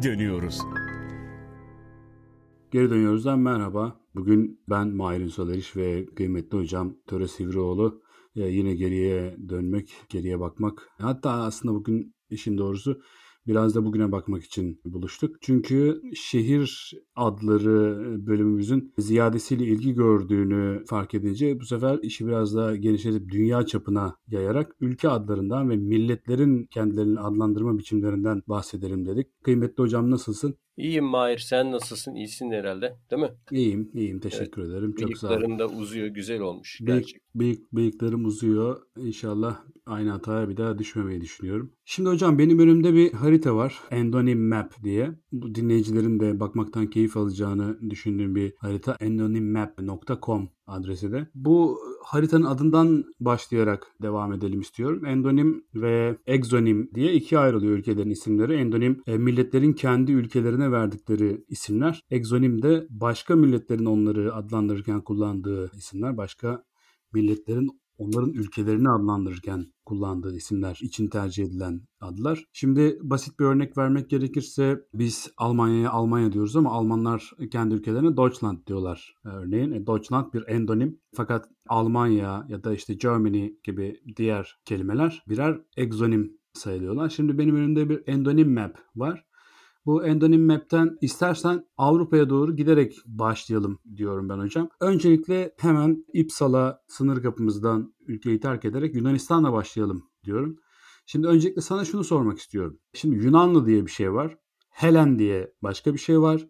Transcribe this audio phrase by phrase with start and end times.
[0.00, 0.60] geri dönüyoruz.
[2.70, 4.00] Geri dönüyoruzdan merhaba.
[4.14, 8.02] Bugün ben Mahir Ünsal ve kıymetli hocam Töre Sivrioğlu
[8.36, 10.88] e, yine geriye dönmek, geriye bakmak.
[10.98, 13.02] Hatta aslında bugün işin doğrusu
[13.50, 15.36] Biraz da bugüne bakmak için buluştuk.
[15.40, 23.28] Çünkü şehir adları bölümümüzün ziyadesiyle ilgi gördüğünü fark edince bu sefer işi biraz daha genişletip
[23.32, 29.26] dünya çapına yayarak ülke adlarından ve milletlerin kendilerini adlandırma biçimlerinden bahsedelim dedik.
[29.44, 30.54] Kıymetli hocam nasılsın?
[30.80, 31.38] İyiyim Mahir.
[31.38, 32.14] Sen nasılsın?
[32.14, 32.96] İyisin herhalde.
[33.10, 33.30] Değil mi?
[33.50, 33.90] İyiyim.
[33.94, 34.20] iyiyim.
[34.20, 34.70] Teşekkür evet.
[34.70, 34.94] ederim.
[34.94, 35.30] Çok sağ ol.
[35.30, 36.06] Bıyıklarım da uzuyor.
[36.06, 36.80] Güzel olmuş.
[36.80, 38.82] Bıyık, bıyık, bıyıklarım uzuyor.
[38.96, 41.72] İnşallah aynı hataya bir daha düşmemeyi düşünüyorum.
[41.84, 43.80] Şimdi hocam benim önümde bir harita var.
[43.90, 45.10] Endonym Map diye.
[45.32, 48.96] Bu dinleyicilerin de bakmaktan keyif alacağını düşündüğüm bir harita.
[49.00, 51.28] endonymmap.com adresi de.
[51.34, 55.06] Bu haritanın adından başlayarak devam edelim istiyorum.
[55.06, 58.54] Endonim ve egzonim diye ikiye ayrılıyor ülkelerin isimleri.
[58.54, 62.02] Endonim e, milletlerin kendi ülkelerine verdikleri isimler.
[62.10, 66.16] Egzonim de başka milletlerin onları adlandırırken kullandığı isimler.
[66.16, 66.64] Başka
[67.12, 72.44] milletlerin onların ülkelerini adlandırırken kullandığı isimler için tercih edilen adlar.
[72.52, 78.66] Şimdi basit bir örnek vermek gerekirse biz Almanya'ya Almanya diyoruz ama Almanlar kendi ülkelerine Deutschland
[78.66, 79.72] diyorlar örneğin.
[79.72, 86.40] E, Deutschland bir endonim fakat Almanya ya da işte Germany gibi diğer kelimeler birer egzonim
[86.54, 87.08] sayılıyorlar.
[87.08, 89.29] Şimdi benim önümde bir endonim map var.
[89.86, 94.68] Bu endonim map'ten istersen Avrupa'ya doğru giderek başlayalım diyorum ben hocam.
[94.80, 100.58] Öncelikle hemen İpsala sınır kapımızdan ülkeyi terk ederek Yunanistan'la başlayalım diyorum.
[101.06, 102.78] Şimdi öncelikle sana şunu sormak istiyorum.
[102.94, 104.36] Şimdi Yunanlı diye bir şey var.
[104.70, 106.46] Helen diye başka bir şey var.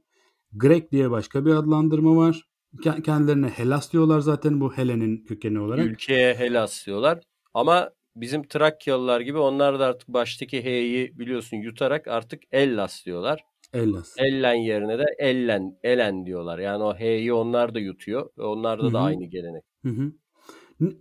[0.53, 2.49] Grek diye başka bir adlandırma var.
[2.83, 5.87] Kendilerine Helas diyorlar zaten bu Helen'in kökeni olarak.
[5.87, 7.21] Ülkeye Helas diyorlar.
[7.55, 13.45] Ama bizim Trakyalılar gibi onlar da artık baştaki H'yi biliyorsun yutarak artık Ellas diyorlar.
[13.75, 14.15] Ellas.
[14.19, 16.59] Ellen yerine de Ellen, Elen diyorlar.
[16.59, 18.31] Yani o H'yi onlar da yutuyor.
[18.39, 18.93] Ve onlarda Hı-hı.
[18.93, 19.65] da aynı gelenek.
[19.85, 20.13] Hı-hı.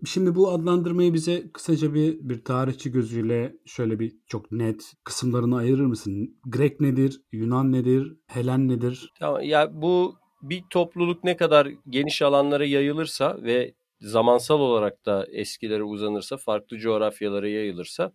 [0.05, 5.85] Şimdi bu adlandırmayı bize kısaca bir bir tarihçi gözüyle şöyle bir çok net kısımlarını ayırır
[5.85, 6.39] mısın?
[6.45, 7.21] Grek nedir?
[7.31, 8.17] Yunan nedir?
[8.27, 9.13] Helen nedir?
[9.19, 15.83] Tamam ya bu bir topluluk ne kadar geniş alanlara yayılırsa ve zamansal olarak da eskilere
[15.83, 18.11] uzanırsa, farklı coğrafyalara yayılırsa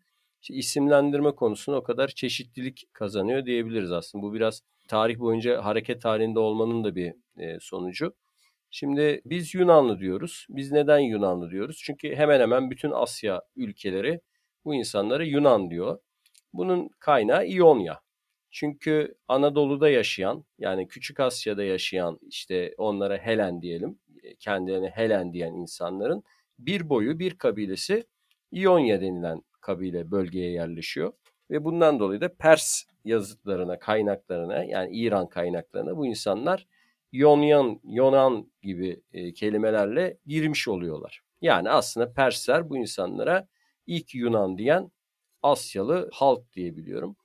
[0.50, 4.22] isimlendirme konusunda o kadar çeşitlilik kazanıyor diyebiliriz aslında.
[4.22, 8.14] Bu biraz tarih boyunca hareket halinde olmanın da bir e, sonucu.
[8.70, 10.46] Şimdi biz Yunanlı diyoruz.
[10.48, 11.80] Biz neden Yunanlı diyoruz?
[11.84, 14.20] Çünkü hemen hemen bütün Asya ülkeleri
[14.64, 15.98] bu insanlara Yunan diyor.
[16.52, 18.00] Bunun kaynağı İonya.
[18.50, 23.98] Çünkü Anadolu'da yaşayan yani Küçük Asya'da yaşayan işte onlara Helen diyelim
[24.38, 26.24] kendilerine Helen diyen insanların
[26.58, 28.04] bir boyu bir kabilesi
[28.52, 31.12] İonya denilen kabile bölgeye yerleşiyor.
[31.50, 36.66] Ve bundan dolayı da Pers yazıtlarına, kaynaklarına yani İran kaynaklarına bu insanlar
[37.12, 41.20] Yonyan, Yonan gibi e, kelimelerle girmiş oluyorlar.
[41.40, 43.48] Yani aslında Persler bu insanlara
[43.86, 44.90] ilk Yunan diyen
[45.42, 47.16] Asyalı halk diyebiliyorum.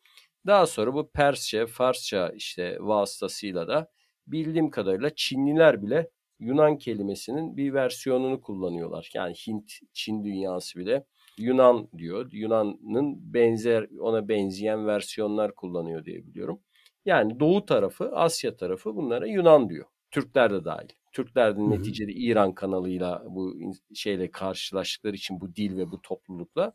[0.45, 3.91] Daha sonra bu Persçe, Farsça işte vasıtasıyla da
[4.27, 6.09] bildiğim kadarıyla Çinliler bile
[6.39, 9.11] Yunan kelimesinin bir versiyonunu kullanıyorlar.
[9.13, 11.05] Yani Hint, Çin dünyası bile
[11.37, 12.29] Yunan diyor.
[12.31, 16.59] Yunan'ın benzer ona benzeyen versiyonlar kullanıyor diye biliyorum.
[17.05, 19.85] Yani doğu tarafı, Asya tarafı bunlara Yunan diyor.
[20.11, 20.89] Türkler de dahil.
[21.13, 23.55] Türkler de neticede İran kanalıyla bu
[23.93, 26.73] şeyle karşılaştıkları için bu dil ve bu toplulukla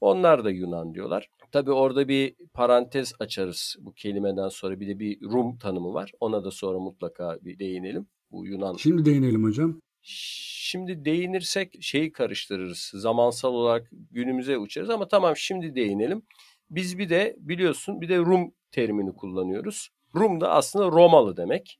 [0.00, 1.28] onlar da Yunan diyorlar.
[1.52, 6.12] Tabii orada bir parantez açarız bu kelimeden sonra bir de bir Rum tanımı var.
[6.20, 8.76] Ona da sonra mutlaka bir değinelim bu Yunan.
[8.76, 9.80] Şimdi değinelim hocam.
[10.02, 12.90] Şimdi değinirsek şeyi karıştırırız.
[12.94, 16.22] Zamansal olarak günümüze uçarız ama tamam şimdi değinelim.
[16.70, 19.88] Biz bir de biliyorsun bir de Rum terimini kullanıyoruz.
[20.14, 21.78] Rum da aslında Romalı demek.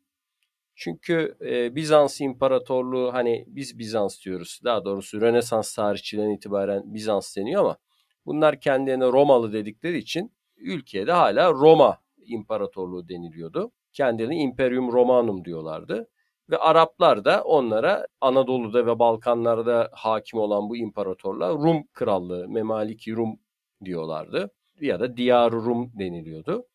[0.75, 4.61] Çünkü e, Bizans İmparatorluğu hani biz Bizans diyoruz.
[4.65, 7.77] Daha doğrusu Rönesans tarihçilerine itibaren Bizans deniyor ama
[8.27, 13.73] bunlar kendilerine Romalı dedikleri için ülkeye de hala Roma İmparatorluğu deniliyordu.
[13.93, 16.09] Kendilerine Imperium Romanum diyorlardı.
[16.51, 23.39] Ve Araplar da onlara Anadolu'da ve Balkanlarda hakim olan bu imparatorlar Rum krallığı, Memaliki Rum
[23.85, 24.51] diyorlardı.
[24.81, 26.67] Ya da Diyar Rum deniliyordu.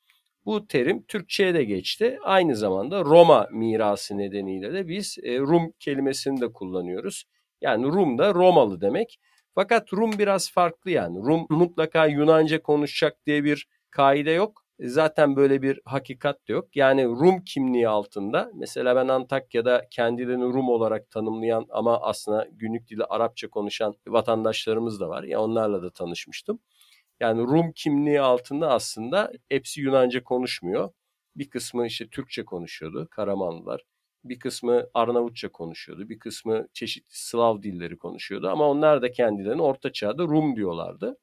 [0.46, 2.20] Bu terim Türkçe'ye de geçti.
[2.24, 7.24] Aynı zamanda Roma mirası nedeniyle de biz e, Rum kelimesini de kullanıyoruz.
[7.62, 9.20] Yani Rum da Romalı demek.
[9.56, 11.18] Fakat Rum biraz farklı yani.
[11.20, 14.67] Rum mutlaka Yunanca konuşacak diye bir kaide yok.
[14.80, 16.76] Zaten böyle bir hakikat de yok.
[16.76, 23.04] Yani Rum kimliği altında mesela ben Antakya'da kendilerini Rum olarak tanımlayan ama aslında günlük dili
[23.06, 25.24] Arapça konuşan vatandaşlarımız da var.
[25.24, 26.60] Ya onlarla da tanışmıştım.
[27.20, 30.90] Yani Rum kimliği altında aslında hepsi Yunanca konuşmuyor.
[31.36, 33.82] Bir kısmı işte Türkçe konuşuyordu Karamanlılar.
[34.24, 36.10] Bir kısmı Arnavutça konuşuyordu.
[36.10, 38.50] Bir kısmı çeşitli Slav dilleri konuşuyordu.
[38.50, 41.18] Ama onlar da kendilerini Orta Çağ'da Rum diyorlardı.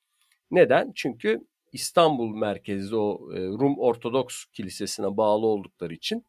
[0.50, 0.92] Neden?
[0.96, 1.40] Çünkü
[1.74, 6.26] İstanbul merkezli o e, Rum Ortodoks Kilisesi'ne bağlı oldukları için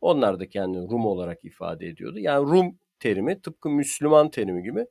[0.00, 2.18] onlar da kendini Rum olarak ifade ediyordu.
[2.18, 4.86] Yani Rum terimi tıpkı Müslüman terimi gibi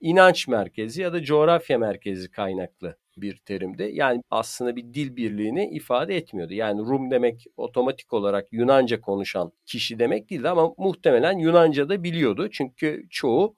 [0.00, 3.90] inanç merkezi ya da coğrafya merkezi kaynaklı bir terimdi.
[3.92, 6.54] Yani aslında bir dil birliğini ifade etmiyordu.
[6.54, 12.48] Yani Rum demek otomatik olarak Yunanca konuşan kişi demek değildi ama muhtemelen Yunanca da biliyordu.
[12.50, 13.56] Çünkü çoğu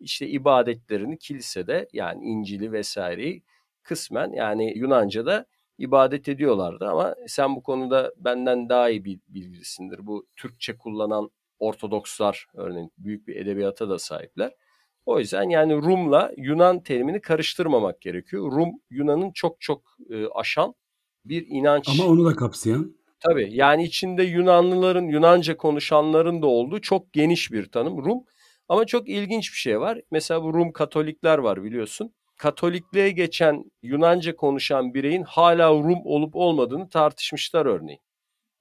[0.00, 3.42] işte ibadetlerini kilisede yani İncil'i vesaireyi
[3.84, 5.46] kısmen yani Yunanca'da
[5.78, 10.06] ibadet ediyorlardı ama sen bu konuda benden daha iyi bilgilisindir.
[10.06, 14.52] Bu Türkçe kullanan Ortodokslar örneğin büyük bir edebiyata da sahipler.
[15.06, 18.52] O yüzden yani Rum'la Yunan terimini karıştırmamak gerekiyor.
[18.52, 20.74] Rum Yunan'ın çok çok e, aşan
[21.24, 21.88] bir inanç.
[21.88, 22.96] Ama onu da kapsayan.
[23.20, 28.24] Tabii yani içinde Yunanlıların, Yunanca konuşanların da olduğu çok geniş bir tanım Rum.
[28.68, 30.00] Ama çok ilginç bir şey var.
[30.10, 32.14] Mesela bu Rum Katolikler var biliyorsun.
[32.44, 38.00] Katolikliğe geçen Yunanca konuşan bireyin hala Rum olup olmadığını tartışmışlar örneğin.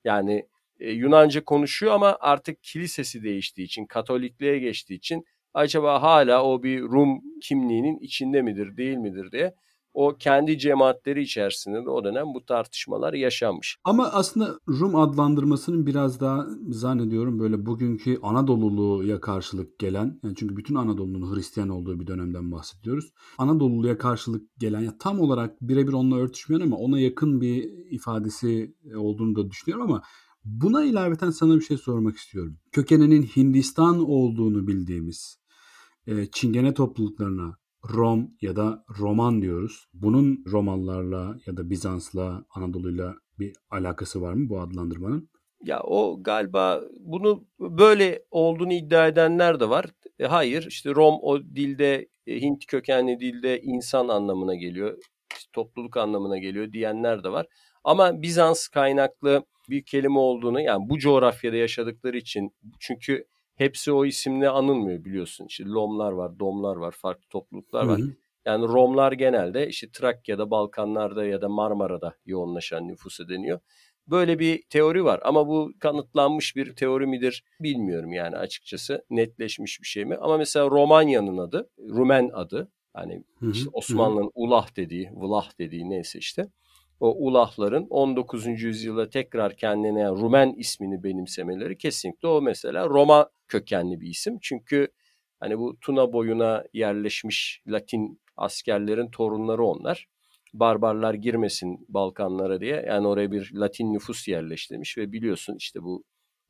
[0.03, 0.47] Yani
[0.80, 6.81] e, Yunanca konuşuyor ama artık kilisesi değiştiği için, Katolikliğe geçtiği için acaba hala o bir
[6.81, 9.53] Rum kimliğinin içinde midir, değil midir diye
[9.94, 13.78] o kendi cemaatleri içerisinde de o dönem bu tartışmalar yaşanmış.
[13.84, 20.75] Ama aslında Rum adlandırmasının biraz daha zannediyorum böyle bugünkü Anadoluluya karşılık gelen yani çünkü bütün
[20.75, 23.12] Anadolu'nun Hristiyan olduğu bir dönemden bahsediyoruz.
[23.38, 29.36] Anadolu'ya karşılık gelen ya tam olarak birebir onunla örtüşmeyen ama ona yakın bir ifadesi olduğunu
[29.36, 30.01] da düşünüyorum ama
[30.46, 32.57] Buna ilaveten sana bir şey sormak istiyorum.
[32.72, 35.39] Kökeninin Hindistan olduğunu bildiğimiz
[36.07, 37.57] e, Çingene topluluklarına
[37.89, 39.88] Rom ya da Roman diyoruz.
[39.94, 45.30] Bunun Romanlarla ya da Bizans'la, Anadolu'yla bir alakası var mı bu adlandırmanın?
[45.63, 49.85] Ya o galiba bunu böyle olduğunu iddia edenler de var.
[50.19, 54.97] E, hayır işte Rom o dilde e, Hint kökenli dilde insan anlamına geliyor.
[55.38, 57.47] İşte topluluk anlamına geliyor diyenler de var.
[57.83, 64.50] Ama Bizans kaynaklı bir kelime olduğunu yani bu coğrafyada yaşadıkları için çünkü hepsi o isimle
[64.50, 65.45] anılmıyor biliyorsun.
[65.45, 68.00] İşte Lomlar var, Domlar var, farklı topluluklar var.
[68.00, 68.15] Hı hı.
[68.45, 73.59] Yani Romlar genelde işte Trakya'da, Balkanlar'da ya da Marmara'da yoğunlaşan nüfusu deniyor.
[74.07, 79.88] Böyle bir teori var ama bu kanıtlanmış bir teori midir bilmiyorum yani açıkçası netleşmiş bir
[79.88, 80.15] şey mi?
[80.15, 86.47] Ama mesela Romanya'nın adı, Rumen adı hani işte Osmanlı'nın Ulah dediği, Vlah dediği neyse işte
[87.00, 88.45] o ulahların 19.
[88.45, 94.38] yüzyılda tekrar kendine yani Rumen ismini benimsemeleri kesinlikle o mesela Roma kökenli bir isim.
[94.41, 94.88] Çünkü
[95.39, 100.07] hani bu Tuna boyuna yerleşmiş Latin askerlerin torunları onlar.
[100.53, 106.03] Barbarlar girmesin Balkanlara diye yani oraya bir Latin nüfus yerleştirmiş ve biliyorsun işte bu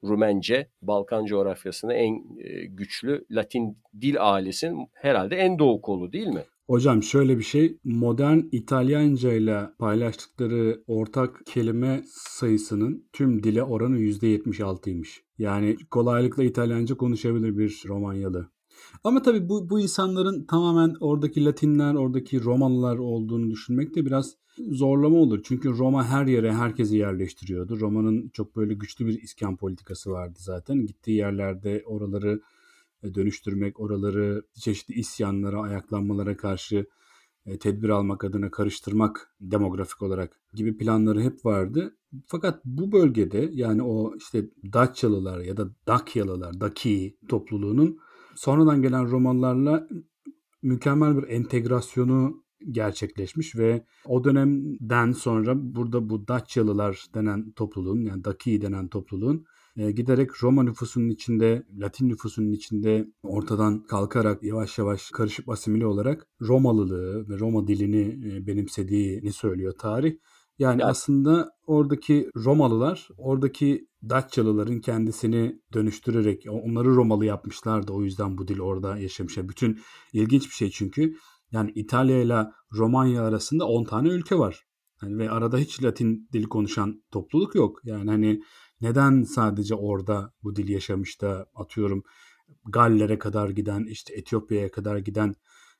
[0.03, 6.43] Rumence Balkan coğrafyasında en e, güçlü Latin dil ailesinin herhalde en doğu kolu değil mi?
[6.67, 15.22] Hocam şöyle bir şey, modern İtalyanca ile paylaştıkları ortak kelime sayısının tüm dile oranı %76'ymış.
[15.37, 18.47] Yani kolaylıkla İtalyanca konuşabilir bir Romanyalı.
[19.03, 24.35] Ama tabii bu, bu insanların tamamen oradaki Latinler, oradaki Romalılar olduğunu düşünmek de biraz
[24.71, 25.41] zorlama olur.
[25.43, 27.79] Çünkü Roma her yere herkesi yerleştiriyordu.
[27.79, 30.85] Roma'nın çok böyle güçlü bir iskan politikası vardı zaten.
[30.85, 32.41] Gittiği yerlerde oraları
[33.03, 36.85] e, dönüştürmek, oraları çeşitli isyanlara, ayaklanmalara karşı
[37.59, 41.97] tedbir almak adına karıştırmak demografik olarak gibi planları hep vardı.
[42.27, 47.99] Fakat bu bölgede yani o işte Daçyalılar ya da Dakyalılar, Daki topluluğunun
[48.35, 49.87] sonradan gelen Romalılarla
[50.61, 58.61] mükemmel bir entegrasyonu gerçekleşmiş ve o dönemden sonra burada bu Daçyalılar denen topluluğun yani Daki
[58.61, 59.45] denen topluluğun
[59.77, 66.27] e, giderek Roma nüfusunun içinde, Latin nüfusunun içinde ortadan kalkarak yavaş yavaş karışıp asimile olarak
[66.41, 70.13] Romalılığı ve Roma dilini e, benimsediğini söylüyor tarih.
[70.59, 70.91] Yani evet.
[70.91, 77.91] aslında oradaki Romalılar, oradaki Datçalıların kendisini dönüştürerek onları Romalı yapmışlardı.
[77.93, 79.37] O yüzden bu dil orada yaşamış.
[79.37, 79.79] Bütün
[80.13, 81.15] ilginç bir şey çünkü.
[81.51, 84.63] Yani İtalya ile Romanya arasında 10 tane ülke var.
[85.03, 87.79] Yani ve arada hiç Latin dili konuşan topluluk yok.
[87.83, 88.41] Yani hani
[88.83, 92.03] neden sadece orada bu dil yaşamış da atıyorum
[92.65, 95.35] Gallere kadar giden işte Etiyopya'ya kadar giden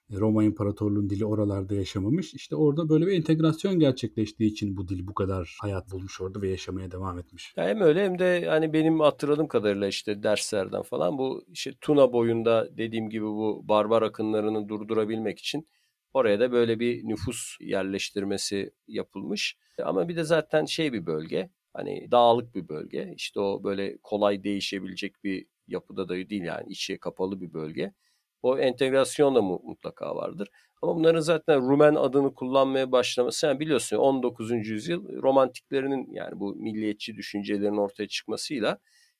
[0.10, 2.34] e, Roma İmparatorluğu'nun dili oralarda yaşamamış.
[2.34, 6.50] İşte orada böyle bir entegrasyon gerçekleştiği için bu dil bu kadar hayat bulmuş orada ve
[6.50, 7.54] yaşamaya devam etmiş.
[7.58, 12.14] Ya hem öyle hem de hani benim hatırladığım kadarıyla işte derslerden falan bu işte Tuna
[12.14, 15.68] boyunda dediğim gibi bu barbar akınlarını durdurabilmek için
[16.14, 19.58] oraya da böyle bir nüfus yerleştirmesi yapılmış.
[19.84, 23.14] Ama bir de zaten şey bir bölge Hani dağlık bir bölge.
[23.16, 27.94] İşte o böyle kolay değişebilecek bir yapıda da değil yani içe kapalı bir bölge.
[28.42, 30.50] O entegrasyon da mutlaka vardır.
[30.82, 34.52] Ama bunların zaten Rumen adını kullanmaya başlaması sen biliyorsun 19.
[34.52, 38.80] yüzyıl romantiklerinin yani bu milliyetçi düşüncelerin ortaya çıkmasıyla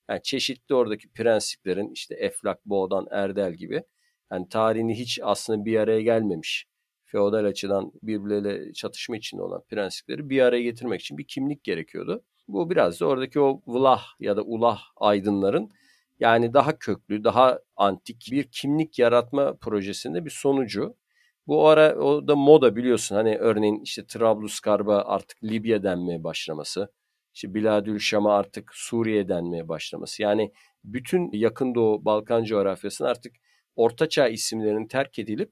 [0.10, 3.84] yani çeşitli oradaki prensiplerin işte Eflak, Boğdan, Erdel gibi
[4.32, 6.66] yani tarihini hiç aslında bir araya gelmemiş
[7.06, 12.24] feodal açıdan birbirleriyle çatışma içinde olan prensipleri bir araya getirmek için bir kimlik gerekiyordu.
[12.48, 15.72] Bu biraz da oradaki o vlah ya da ulah aydınların
[16.20, 20.96] yani daha köklü, daha antik bir kimlik yaratma projesinde bir sonucu.
[21.48, 26.94] Bu ara o da moda biliyorsun hani örneğin işte Trablusgarp'a artık Libya denmeye başlaması.
[27.34, 30.22] İşte Biladül Şam'a artık Suriye denmeye başlaması.
[30.24, 30.52] Yani
[30.84, 33.34] bütün yakın doğu Balkan coğrafyasının artık
[33.76, 35.52] ortaçağ isimlerinin terk edilip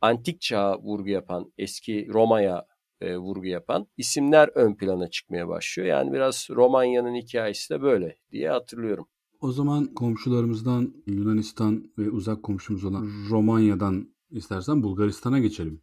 [0.00, 2.66] antik çağa vurgu yapan, eski Roma'ya
[3.00, 5.88] e, vurgu yapan isimler ön plana çıkmaya başlıyor.
[5.88, 9.06] Yani biraz Romanya'nın hikayesi de böyle diye hatırlıyorum.
[9.40, 15.82] O zaman komşularımızdan Yunanistan ve uzak komşumuz olan Romanya'dan istersen Bulgaristan'a geçelim.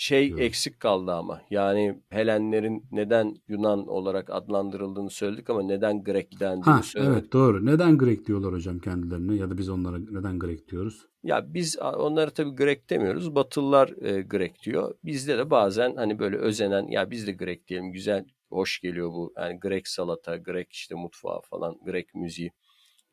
[0.00, 0.44] Şey diyoruz.
[0.44, 6.82] eksik kaldı ama yani Helenlerin neden Yunan olarak adlandırıldığını söyledik ama neden Grek dendiğini ha,
[6.82, 7.12] söyledik.
[7.12, 7.66] Evet doğru.
[7.66, 11.06] Neden Grek diyorlar hocam kendilerine ya da biz onlara neden Grek diyoruz?
[11.22, 13.34] Ya biz onları tabii Grek demiyoruz.
[13.34, 14.94] Batılılar e, Grek diyor.
[15.04, 19.32] Bizde de bazen hani böyle özenen ya biz de Grek diyelim güzel hoş geliyor bu.
[19.36, 22.50] Yani Grek salata, Grek işte mutfağı falan, Grek müziği.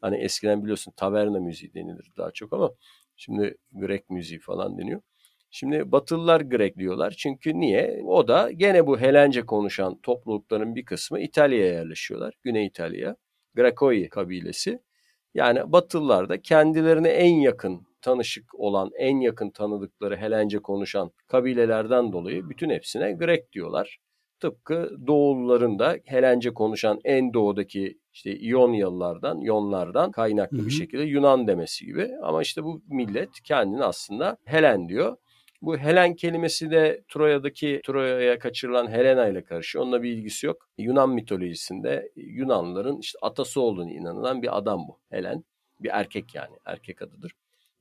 [0.02, 2.72] Hani eskiden biliyorsun taverna müziği denilir daha çok ama
[3.16, 5.02] şimdi Grek müziği falan deniyor.
[5.52, 7.16] Şimdi Batılılar Grek diyorlar.
[7.18, 8.02] Çünkü niye?
[8.06, 12.34] O da gene bu Helence konuşan toplulukların bir kısmı İtalya'ya yerleşiyorlar.
[12.44, 13.16] Güney İtalya.
[13.56, 14.80] Grakoi kabilesi.
[15.34, 22.50] Yani Batılılar da kendilerine en yakın tanışık olan, en yakın tanıdıkları Helence konuşan kabilelerden dolayı
[22.50, 23.98] bütün hepsine Grek diyorlar.
[24.40, 30.66] Tıpkı Doğulların da Helence konuşan en doğudaki işte İonyalılardan, Yonlardan kaynaklı hı hı.
[30.66, 32.10] bir şekilde Yunan demesi gibi.
[32.24, 35.18] Ama işte bu millet kendini aslında Helen diyor.
[35.62, 39.84] Bu Helen kelimesi de Troya'daki Troya'ya kaçırılan Helena ile karışıyor.
[39.84, 40.70] Onunla bir ilgisi yok.
[40.78, 45.00] Yunan mitolojisinde Yunanlıların işte atası olduğunu inanılan bir adam bu.
[45.10, 45.44] Helen
[45.80, 47.32] bir erkek yani erkek adıdır.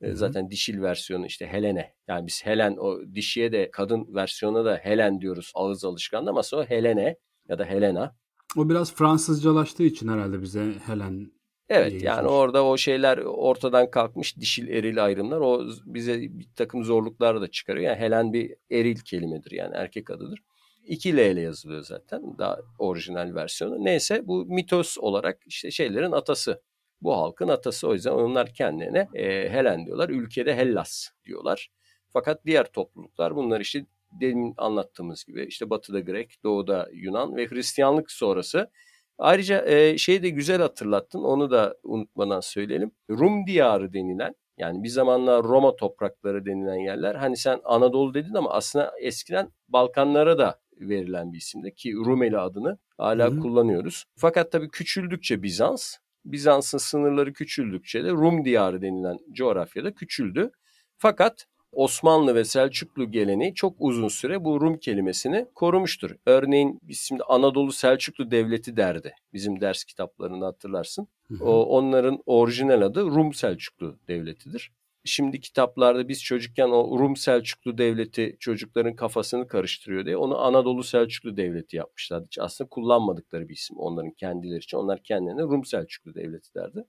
[0.02, 0.16] Hı-hı.
[0.16, 1.94] Zaten dişil versiyonu işte Helene.
[2.08, 6.64] Yani biz Helen o dişiye de kadın versiyona da Helen diyoruz ağız alışkanlığı ama o
[6.64, 7.16] Helene
[7.48, 8.16] ya da Helena.
[8.56, 11.30] O biraz Fransızcalaştığı için herhalde bize Helen
[11.68, 17.40] Evet yani orada o şeyler ortadan kalkmış dişil eril ayrımlar o bize bir takım zorluklar
[17.40, 17.84] da çıkarıyor.
[17.90, 20.42] Yani Helen bir eril kelimedir yani erkek adıdır.
[20.86, 23.84] 2 L ile yazılıyor zaten daha orijinal versiyonu.
[23.84, 26.62] Neyse bu mitos olarak işte şeylerin atası.
[27.02, 30.08] Bu halkın atası o yüzden onlar kendilerine e, Helen diyorlar.
[30.08, 31.70] Ülkede Hellas diyorlar.
[32.12, 33.86] Fakat diğer topluluklar bunlar işte
[34.20, 38.70] demin anlattığımız gibi işte batıda Grek, doğuda Yunan ve Hristiyanlık sonrası
[39.18, 41.22] Ayrıca e, şeyi de güzel hatırlattın.
[41.22, 42.90] Onu da unutmadan söyleyelim.
[43.10, 47.14] Rum diyarı denilen yani bir zamanlar Roma toprakları denilen yerler.
[47.14, 52.78] Hani sen Anadolu dedin ama aslında eskiden Balkanlara da verilen bir isimdi ki Rumeli adını
[52.98, 53.40] hala Hı-hı.
[53.40, 54.04] kullanıyoruz.
[54.16, 60.50] Fakat tabii küçüldükçe Bizans, Bizans'ın sınırları küçüldükçe de Rum diyarı denilen coğrafyada küçüldü.
[60.98, 66.10] Fakat Osmanlı ve Selçuklu geleneği çok uzun süre bu Rum kelimesini korumuştur.
[66.26, 69.14] Örneğin biz şimdi Anadolu Selçuklu Devleti derdi.
[69.32, 71.08] Bizim ders kitaplarında hatırlarsın.
[71.40, 74.72] O onların orijinal adı Rum Selçuklu Devleti'dir.
[75.04, 81.36] Şimdi kitaplarda biz çocukken o Rum Selçuklu Devleti çocukların kafasını karıştırıyor diye onu Anadolu Selçuklu
[81.36, 82.24] Devleti yapmışlar.
[82.24, 84.76] Hiç aslında kullanmadıkları bir isim onların kendileri için.
[84.76, 86.84] Onlar kendilerine Rum Selçuklu Devleti derdi.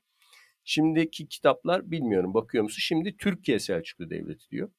[0.69, 2.79] Şimdiki kitaplar bilmiyorum bakıyor musun?
[2.79, 4.69] Şimdi Türkiye Selçuklu Devleti diyor.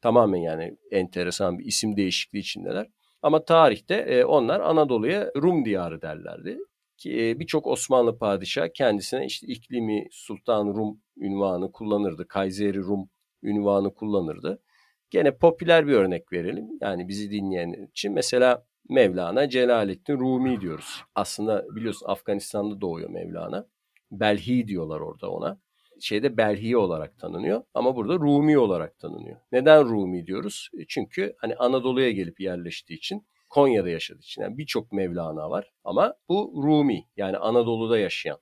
[0.00, 2.86] Tamamen yani enteresan bir isim değişikliği içindeler.
[3.22, 6.58] Ama tarihte e, onlar Anadolu'ya Rum diyarı derlerdi.
[7.06, 12.28] E, birçok Osmanlı padişah kendisine işte iklimi Sultan Rum ünvanı kullanırdı.
[12.28, 13.10] Kayseri Rum
[13.42, 14.62] ünvanı kullanırdı.
[15.10, 16.68] Gene popüler bir örnek verelim.
[16.80, 21.02] Yani bizi dinleyen için mesela Mevlana Celaleddin Rumi diyoruz.
[21.14, 23.66] Aslında biliyorsun Afganistan'da doğuyor Mevlana.
[24.12, 25.58] Belhi diyorlar orada ona.
[26.00, 29.36] Şeyde Belhi olarak tanınıyor ama burada Rumi olarak tanınıyor.
[29.52, 30.68] Neden Rumi diyoruz?
[30.78, 36.14] E, çünkü hani Anadolu'ya gelip yerleştiği için Konya'da yaşadığı için yani birçok Mevlana var ama
[36.28, 38.38] bu Rumi yani Anadolu'da yaşayan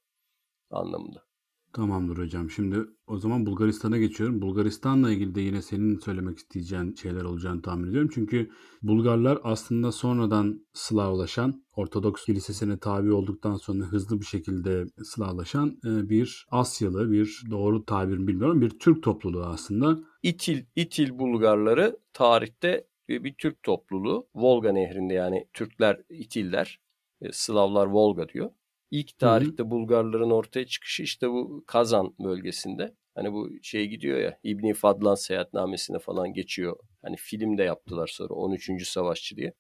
[0.71, 1.30] anlamında.
[1.73, 2.50] Tamamdır hocam.
[2.50, 4.43] Şimdi o zaman Bulgaristan'a geçiyorum.
[4.43, 8.11] Bulgaristan'la ilgili de yine senin söylemek isteyeceğin şeyler olacağını tahmin ediyorum.
[8.15, 8.50] Çünkü
[8.83, 16.47] Bulgarlar aslında sonradan Slavlaşan, Ortodoks kilisesine tabi olduktan sonra hızlı bir şekilde Slavlaşan e, bir
[16.50, 19.99] Asyalı, bir doğru tabir bilmiyorum, bir Türk topluluğu aslında.
[20.23, 24.27] İtil, İtil Bulgarları tarihte bir, Türk topluluğu.
[24.35, 26.81] Volga nehrinde yani Türkler, İtiller
[27.21, 28.50] E, Slavlar Volga diyor.
[28.90, 29.70] İlk tarihte.
[29.70, 32.94] Bulgarların ortaya çıkışı işte bu Kazan bölgesinde.
[33.14, 36.76] Hani bu şey gidiyor ya İbni Fadlan seyahatnamesine falan geçiyor.
[37.02, 38.88] Hani film de yaptılar sonra 13.
[38.88, 39.52] Savaşçı diye.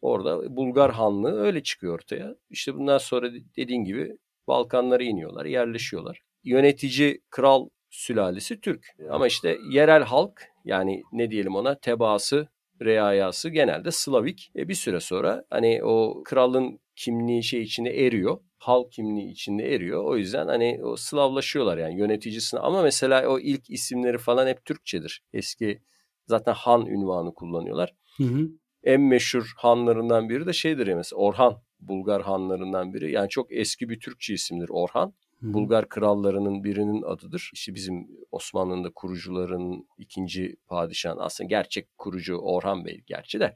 [0.00, 2.34] Orada Bulgar Hanlığı öyle çıkıyor ortaya.
[2.50, 4.16] İşte bundan sonra dediğin gibi
[4.48, 6.20] Balkanlara iniyorlar, yerleşiyorlar.
[6.44, 8.86] Yönetici kral sülalesi Türk.
[9.10, 12.48] Ama işte yerel halk yani ne diyelim ona tebaası,
[12.80, 14.52] reayası genelde Slavik.
[14.56, 18.38] E bir süre sonra hani o kralın kimliği şey içinde eriyor.
[18.58, 20.04] Halk kimliği içinde eriyor.
[20.04, 22.60] O yüzden hani o Slavlaşıyorlar yani yöneticisine.
[22.60, 25.22] Ama mesela o ilk isimleri falan hep Türkçedir.
[25.32, 25.82] Eski
[26.26, 27.94] zaten han ünvanı kullanıyorlar.
[28.16, 28.48] Hı hı.
[28.84, 31.62] En meşhur hanlarından biri de şeydir ya mesela Orhan.
[31.80, 33.12] Bulgar hanlarından biri.
[33.12, 35.14] Yani çok eski bir Türkçe isimdir Orhan.
[35.42, 37.50] Bulgar krallarının birinin adıdır.
[37.54, 43.52] İşte bizim Osmanlı'nın da kurucuların ikinci padişahın aslında gerçek kurucu Orhan Bey gerçi de.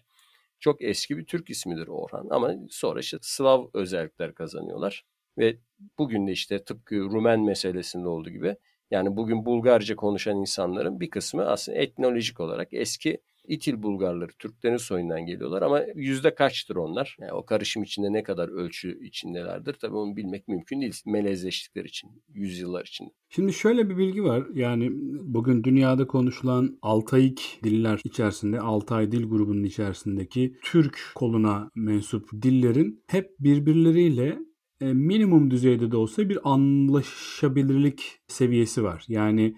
[0.60, 5.04] Çok eski bir Türk ismidir Orhan ama sonra işte Slav özellikler kazanıyorlar.
[5.38, 5.56] Ve
[5.98, 8.56] bugün de işte tıpkı Rumen meselesinde olduğu gibi
[8.90, 15.26] yani bugün Bulgarca konuşan insanların bir kısmı aslında etnolojik olarak eski İtil Bulgarları Türklerin soyundan
[15.26, 17.16] geliyorlar ama yüzde kaçtır onlar?
[17.20, 22.10] Yani o karışım içinde ne kadar ölçü içindelerdir tabii onu bilmek mümkün değil melezleştikleri için
[22.34, 23.10] yüzyıllar içinde.
[23.28, 24.46] Şimdi şöyle bir bilgi var.
[24.54, 24.90] Yani
[25.22, 33.30] bugün dünyada konuşulan Altaik diller içerisinde, Altay dil grubunun içerisindeki Türk koluna mensup dillerin hep
[33.40, 34.38] birbirleriyle
[34.80, 39.04] e, minimum düzeyde de olsa bir anlaşabilirlik seviyesi var.
[39.08, 39.56] Yani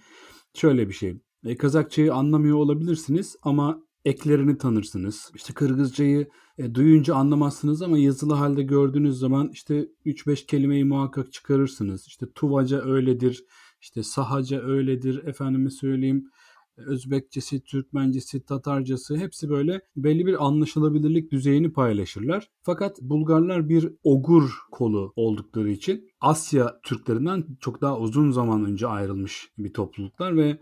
[0.54, 1.16] şöyle bir şey.
[1.44, 5.30] E, Kazakçayı anlamıyor olabilirsiniz ama eklerini tanırsınız.
[5.34, 6.28] İşte Kırgızcayı
[6.58, 12.06] e, duyunca anlamazsınız ama yazılı halde gördüğünüz zaman işte 3-5 kelimeyi muhakkak çıkarırsınız.
[12.06, 13.44] İşte Tuvaca öyledir,
[13.80, 16.30] işte Sahaca öyledir, efendime söyleyeyim
[16.76, 22.50] Özbekçesi, Türkmencesi, Tatarcası hepsi böyle belli bir anlaşılabilirlik düzeyini paylaşırlar.
[22.62, 29.52] Fakat Bulgarlar bir ogur kolu oldukları için Asya Türklerinden çok daha uzun zaman önce ayrılmış
[29.58, 30.58] bir topluluklar ve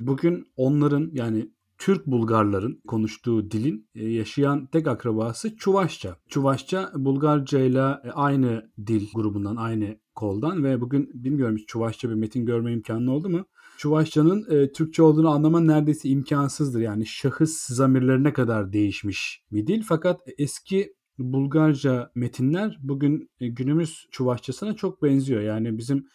[0.00, 6.16] Bugün onların yani Türk Bulgarların konuştuğu dilin e, yaşayan tek akrabası Çuvaşça.
[6.28, 7.82] Çuvaşça Bulgarca ile
[8.14, 13.28] aynı dil grubundan, aynı koldan ve bugün bilmiyorum hiç Çuvaşça bir metin görme imkanı oldu
[13.28, 13.44] mu?
[13.78, 16.80] Çuvaşça'nın e, Türkçe olduğunu anlaman neredeyse imkansızdır.
[16.80, 19.82] Yani şahıs zamirlerine kadar değişmiş bir dil.
[19.82, 25.40] Fakat eski Bulgarca metinler bugün e, günümüz Çuvaşçasına çok benziyor.
[25.40, 26.06] Yani bizim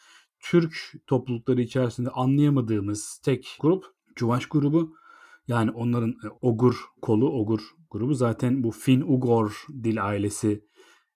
[0.43, 4.95] Türk toplulukları içerisinde anlayamadığımız tek grup Çuvaş grubu.
[5.47, 9.51] Yani onların e, Ogur kolu, Ogur grubu zaten bu Fin-Ugor
[9.83, 10.65] dil ailesi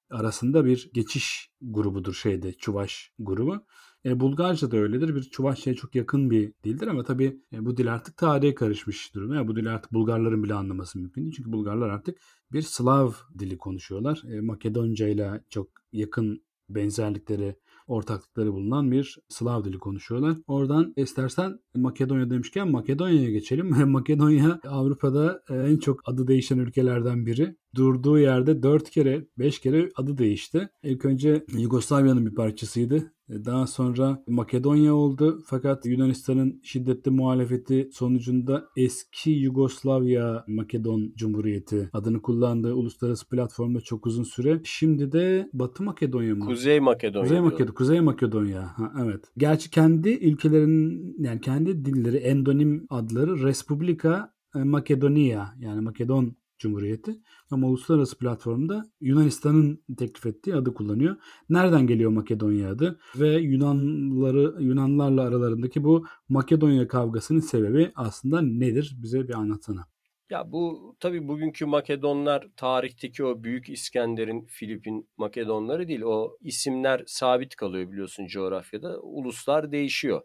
[0.10, 3.66] arasında bir geçiş grubudur şeyde Çuvaş grubu.
[4.06, 5.16] E, Bulgarca da öyledir.
[5.16, 9.36] Bir Çuvaşça'ya çok yakın bir dildir ama tabii e, bu dil artık tarihe karışmış durumda.
[9.36, 11.34] Yani bu dil artık Bulgarların bile anlaması mümkün değil.
[11.38, 12.18] Çünkü Bulgarlar artık
[12.52, 14.24] bir Slav dili konuşuyorlar.
[14.32, 17.56] E, Makedonca ile çok yakın benzerlikleri
[17.88, 20.38] ortaklıkları bulunan bir Slav dili konuşuyorlar.
[20.48, 23.70] Oradan istersen Makedonya demişken Makedonya'ya geçelim.
[23.92, 27.56] Makedonya Avrupa'da e, en çok adı değişen ülkelerden biri.
[27.76, 30.70] Durduğu yerde 4 kere 5 kere adı değişti.
[30.84, 33.14] İlk önce Yugoslavya'nın bir parçasıydı.
[33.30, 42.22] E, daha sonra Makedonya oldu fakat Yunanistan'ın şiddetli muhalefeti sonucunda eski Yugoslavya Makedon Cumhuriyeti adını
[42.22, 44.62] kullandığı uluslararası platformda çok uzun süre.
[44.64, 46.46] Şimdi de Batı Makedonya mı?
[46.46, 47.24] Kuzey Makedonya.
[47.24, 47.74] Kuzey Makedonya.
[47.74, 48.62] Kuzey Makedonya.
[48.62, 49.26] Ha, evet.
[49.38, 57.20] Gerçi kendi ülkelerinin yani kendi dilleri endonim adları Respublika e, Makedonya yani Makedon Cumhuriyeti
[57.52, 61.16] ama uluslararası platformda Yunanistan'ın teklif ettiği adı kullanıyor.
[61.50, 68.96] Nereden geliyor Makedonya adı ve Yunanları Yunanlarla aralarındaki bu Makedonya kavgasının sebebi aslında nedir?
[69.02, 69.88] Bize bir anlatsana.
[70.30, 76.02] Ya bu tabii bugünkü Makedonlar tarihteki o Büyük İskender'in Filipin Makedonları değil.
[76.02, 79.00] O isimler sabit kalıyor biliyorsun coğrafyada.
[79.00, 80.22] Uluslar değişiyor.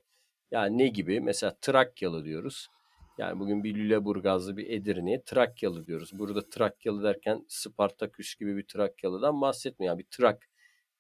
[0.51, 1.21] Yani ne gibi?
[1.21, 2.69] Mesela Trakyalı diyoruz.
[3.19, 6.11] Yani bugün bir Lüleburgazlı bir Edirne'ye Trakyalı diyoruz.
[6.13, 9.93] Burada Trakyalı derken Spartaküs gibi bir Trakyalı'dan bahsetmiyor.
[9.93, 10.49] Yani bir Trak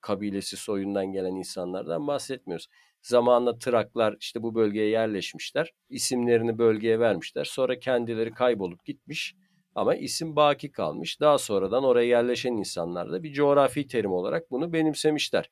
[0.01, 2.69] kabilesi soyundan gelen insanlardan bahsetmiyoruz.
[3.03, 5.73] Zamanla Traklar işte bu bölgeye yerleşmişler.
[5.89, 7.45] İsimlerini bölgeye vermişler.
[7.45, 9.35] Sonra kendileri kaybolup gitmiş.
[9.75, 11.21] Ama isim baki kalmış.
[11.21, 15.51] Daha sonradan oraya yerleşen insanlar da bir coğrafi terim olarak bunu benimsemişler.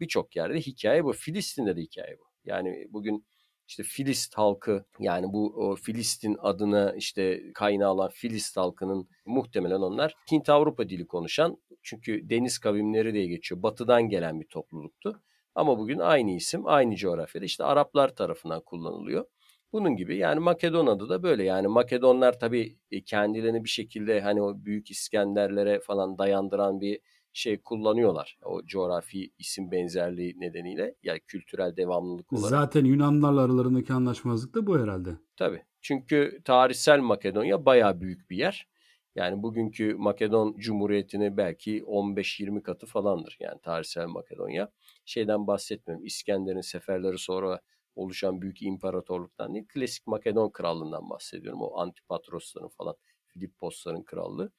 [0.00, 1.12] Birçok yerde hikaye bu.
[1.12, 2.24] Filistin'de de hikaye bu.
[2.44, 3.26] Yani bugün
[3.68, 10.48] işte Filist halkı yani bu Filistin adına işte kaynağı alan Filist halkının muhtemelen onlar Hint
[10.48, 13.62] Avrupa dili konuşan çünkü deniz kavimleri diye geçiyor.
[13.62, 15.22] Batıdan gelen bir topluluktu.
[15.54, 19.26] Ama bugün aynı isim aynı coğrafyada işte Araplar tarafından kullanılıyor.
[19.72, 24.42] Bunun gibi yani Makedon adı da böyle yani Makedonlar tabii e, kendilerini bir şekilde hani
[24.42, 27.00] o büyük İskenderlere falan dayandıran bir
[27.32, 28.38] şey kullanıyorlar.
[28.44, 32.50] O coğrafi isim benzerliği nedeniyle yani kültürel devamlılık olarak.
[32.50, 35.10] Zaten Yunanlarla aralarındaki anlaşmazlık da bu herhalde.
[35.36, 35.62] Tabii.
[35.80, 38.68] Çünkü tarihsel Makedonya bayağı büyük bir yer.
[39.14, 43.36] Yani bugünkü Makedon Cumhuriyeti'ne belki 15-20 katı falandır.
[43.40, 44.72] Yani tarihsel Makedonya.
[45.04, 46.06] Şeyden bahsetmiyorum.
[46.06, 47.60] İskender'in seferleri sonra
[47.96, 49.66] oluşan büyük imparatorluktan değil.
[49.68, 51.62] Klasik Makedon krallığından bahsediyorum.
[51.62, 52.94] O Antipatrosların falan
[53.26, 54.52] Filipposların krallığı.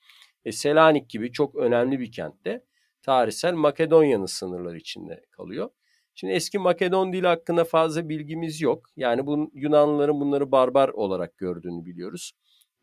[0.45, 2.65] E, Selanik gibi çok önemli bir kentte
[3.01, 5.69] tarihsel Makedonya'nın sınırları içinde kalıyor.
[6.15, 8.85] Şimdi eski Makedon dili hakkında fazla bilgimiz yok.
[8.95, 12.31] Yani bu Yunanlıların bunları barbar olarak gördüğünü biliyoruz.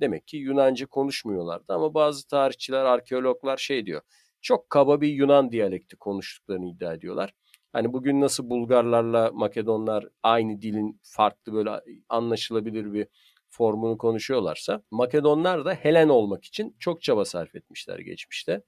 [0.00, 4.02] Demek ki Yunanca konuşmuyorlardı ama bazı tarihçiler, arkeologlar şey diyor.
[4.42, 7.34] Çok kaba bir Yunan diyalekti konuştuklarını iddia ediyorlar.
[7.72, 11.70] Hani bugün nasıl Bulgarlarla Makedonlar aynı dilin farklı böyle
[12.08, 13.06] anlaşılabilir bir
[13.50, 18.62] formunu konuşuyorlarsa Makedonlar da Helen olmak için çok çaba sarf etmişler geçmişte.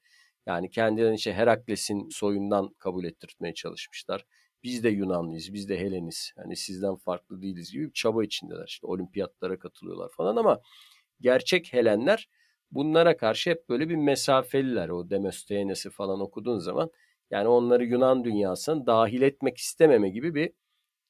[0.45, 4.25] Yani kendilerini işte Herakles'in soyundan kabul ettirtmeye çalışmışlar.
[4.63, 6.33] Biz de Yunanlıyız, biz de Heleniz.
[6.35, 8.67] Hani sizden farklı değiliz gibi bir çaba içindeler.
[8.67, 10.61] İşte olimpiyatlara katılıyorlar falan ama
[11.21, 12.29] gerçek Helenler
[12.71, 14.89] bunlara karşı hep böyle bir mesafeliler.
[14.89, 16.91] O Demosthenes'i falan okuduğun zaman
[17.31, 20.51] yani onları Yunan dünyasına dahil etmek istememe gibi bir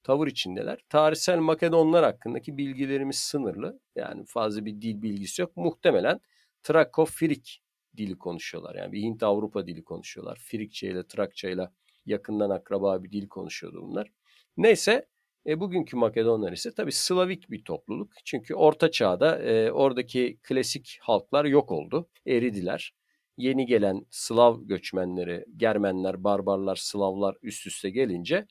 [0.03, 0.79] tavır içindeler.
[0.89, 3.79] Tarihsel Makedonlar hakkındaki bilgilerimiz sınırlı.
[3.95, 5.57] Yani fazla bir dil bilgisi yok.
[5.57, 6.19] Muhtemelen
[6.63, 7.61] Trako-Firik
[7.97, 8.75] dili konuşuyorlar.
[8.75, 10.39] Yani bir Hint-Avrupa dili konuşuyorlar.
[10.43, 11.69] Frikçe ile Trakça ile
[12.05, 14.11] yakından akraba bir dil konuşuyordu bunlar.
[14.57, 15.05] Neyse
[15.47, 18.13] e, bugünkü Makedonlar ise tabii Slavik bir topluluk.
[18.25, 22.09] Çünkü Orta Çağ'da e, oradaki klasik halklar yok oldu.
[22.27, 22.93] Eridiler.
[23.37, 28.47] Yeni gelen Slav göçmenleri, Germenler, Barbarlar, Slavlar üst üste gelince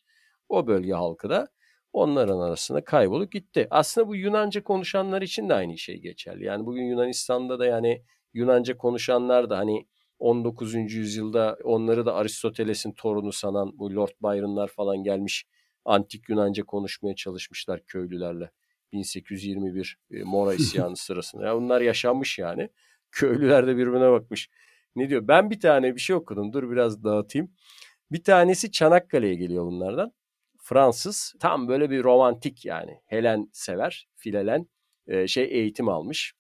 [0.49, 1.49] o bölge halkı da
[1.93, 3.67] onların arasında kaybolup gitti.
[3.71, 6.45] Aslında bu Yunanca konuşanlar için de aynı şey geçerli.
[6.45, 8.03] Yani bugün Yunanistan'da da yani
[8.35, 9.87] Yunanca konuşanlar da hani
[10.19, 10.75] 19.
[10.75, 15.47] yüzyılda onları da Aristoteles'in torunu sanan bu Lord Byron'lar falan gelmiş
[15.85, 18.51] antik Yunanca konuşmaya çalışmışlar köylülerle.
[18.93, 21.47] 1821 e, Mora isyanı sırasında.
[21.47, 22.69] Ya bunlar yaşanmış yani.
[23.11, 24.51] Köylüler de birbirine bakmış.
[24.97, 25.29] Ne diyor?
[25.29, 26.53] Ben bir tane bir şey okudum.
[26.53, 27.53] Dur biraz dağıtayım.
[28.13, 30.13] Bir tanesi Çanakkale'ye geliyor bunlardan.
[30.63, 31.35] Fransız.
[31.41, 33.01] Tam böyle bir romantik yani.
[33.07, 34.09] Helen sever.
[34.17, 34.67] Filelen
[35.07, 36.35] e, şey eğitim almış.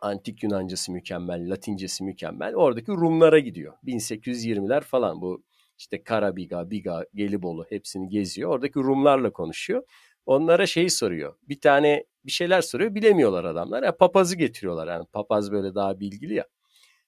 [0.00, 2.54] Antik Yunancası mükemmel, Latincesi mükemmel.
[2.54, 3.74] Oradaki Rumlara gidiyor.
[3.86, 5.44] 1820'ler falan bu
[5.78, 8.50] işte Karabiga, Biga, Gelibolu hepsini geziyor.
[8.50, 9.82] Oradaki Rumlarla konuşuyor.
[10.26, 11.34] Onlara şeyi soruyor.
[11.48, 12.94] Bir tane bir şeyler soruyor.
[12.94, 13.82] Bilemiyorlar adamlar.
[13.82, 14.88] Ya papazı getiriyorlar.
[14.88, 16.46] Yani papaz böyle daha bilgili ya.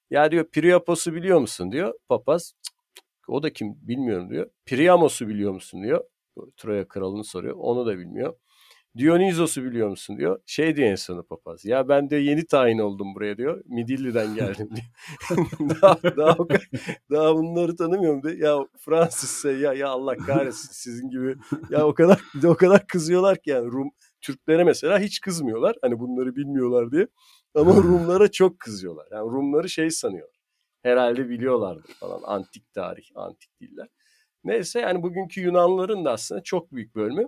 [0.09, 1.93] Ya diyor Priapos'u biliyor musun diyor.
[2.09, 2.53] Papaz
[3.27, 4.49] o da kim bilmiyorum diyor.
[4.65, 6.03] Priamos'u biliyor musun diyor.
[6.57, 7.55] Troya kralını soruyor.
[7.57, 8.33] Onu da bilmiyor.
[8.97, 10.39] Dionysos'u biliyor musun diyor.
[10.45, 11.65] Şey diyor en sonu papaz.
[11.65, 13.63] Ya ben de yeni tayin oldum buraya diyor.
[13.65, 15.47] Midilli'den geldim diyor.
[15.81, 16.37] daha, daha,
[17.11, 18.37] daha bunları tanımıyorum diyor.
[18.37, 21.35] Ya Fransızsa ya ya Allah kahretsin sizin gibi.
[21.69, 23.91] Ya o kadar o kadar kızıyorlar ki yani Rum
[24.21, 25.75] Türklere mesela hiç kızmıyorlar.
[25.81, 27.07] Hani bunları bilmiyorlar diye.
[27.55, 29.07] Ama Rumlara çok kızıyorlar.
[29.11, 30.35] Yani Rumları şey sanıyorlar.
[30.83, 32.21] Herhalde biliyorlardır falan.
[32.23, 33.87] Antik tarih, antik diller.
[34.43, 37.27] Neyse yani bugünkü Yunanlıların da aslında çok büyük bölümü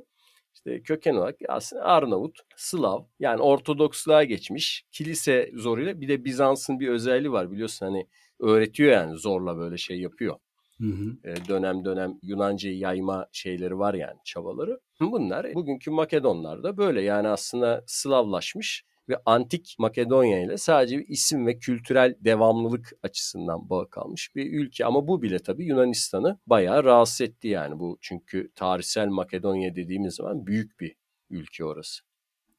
[0.56, 4.86] işte köken olarak aslında Arnavut, Slav yani Ortodoksluğa geçmiş.
[4.91, 8.08] Kilise zoruyla bir de Bizans'ın bir özelliği var biliyorsun hani
[8.39, 10.36] öğretiyor yani zorla böyle şey yapıyor.
[10.78, 11.36] Hı hı.
[11.47, 14.80] Dönem dönem Yunanca'yı yayma şeyleri var yani çabaları.
[14.99, 21.57] Bunlar bugünkü Makedonlar böyle yani aslında Slavlaşmış ve antik Makedonya ile sadece bir isim ve
[21.59, 24.85] kültürel devamlılık açısından bağ kalmış bir ülke.
[24.85, 27.97] Ama bu bile tabii Yunanistan'ı bayağı rahatsız etti yani bu.
[28.01, 30.95] Çünkü tarihsel Makedonya dediğimiz zaman büyük bir
[31.29, 32.03] ülke orası.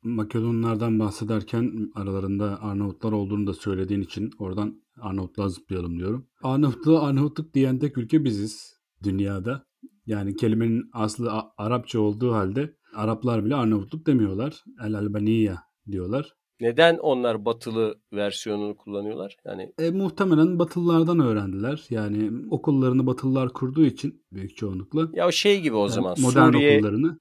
[0.03, 6.27] Makedonlardan bahsederken aralarında Arnavutlar olduğunu da söylediğin için oradan Arnavutluğa zıplayalım diyorum.
[6.43, 9.67] Arnavutluğa Arnavutluk diyen tek ülke biziz dünyada.
[10.07, 14.65] Yani kelimenin aslı Arapça olduğu halde Araplar bile Arnavutluk demiyorlar.
[14.85, 16.35] El Albaniya diyorlar.
[16.61, 19.37] Neden onlar batılı versiyonunu kullanıyorlar?
[19.45, 21.85] Yani e, muhtemelen batılılardan öğrendiler.
[21.91, 25.09] Yani okullarını batılılar kurduğu için büyük çoğunlukla.
[25.13, 27.19] Ya o şey gibi o yani zaman modern Suriye okullarını.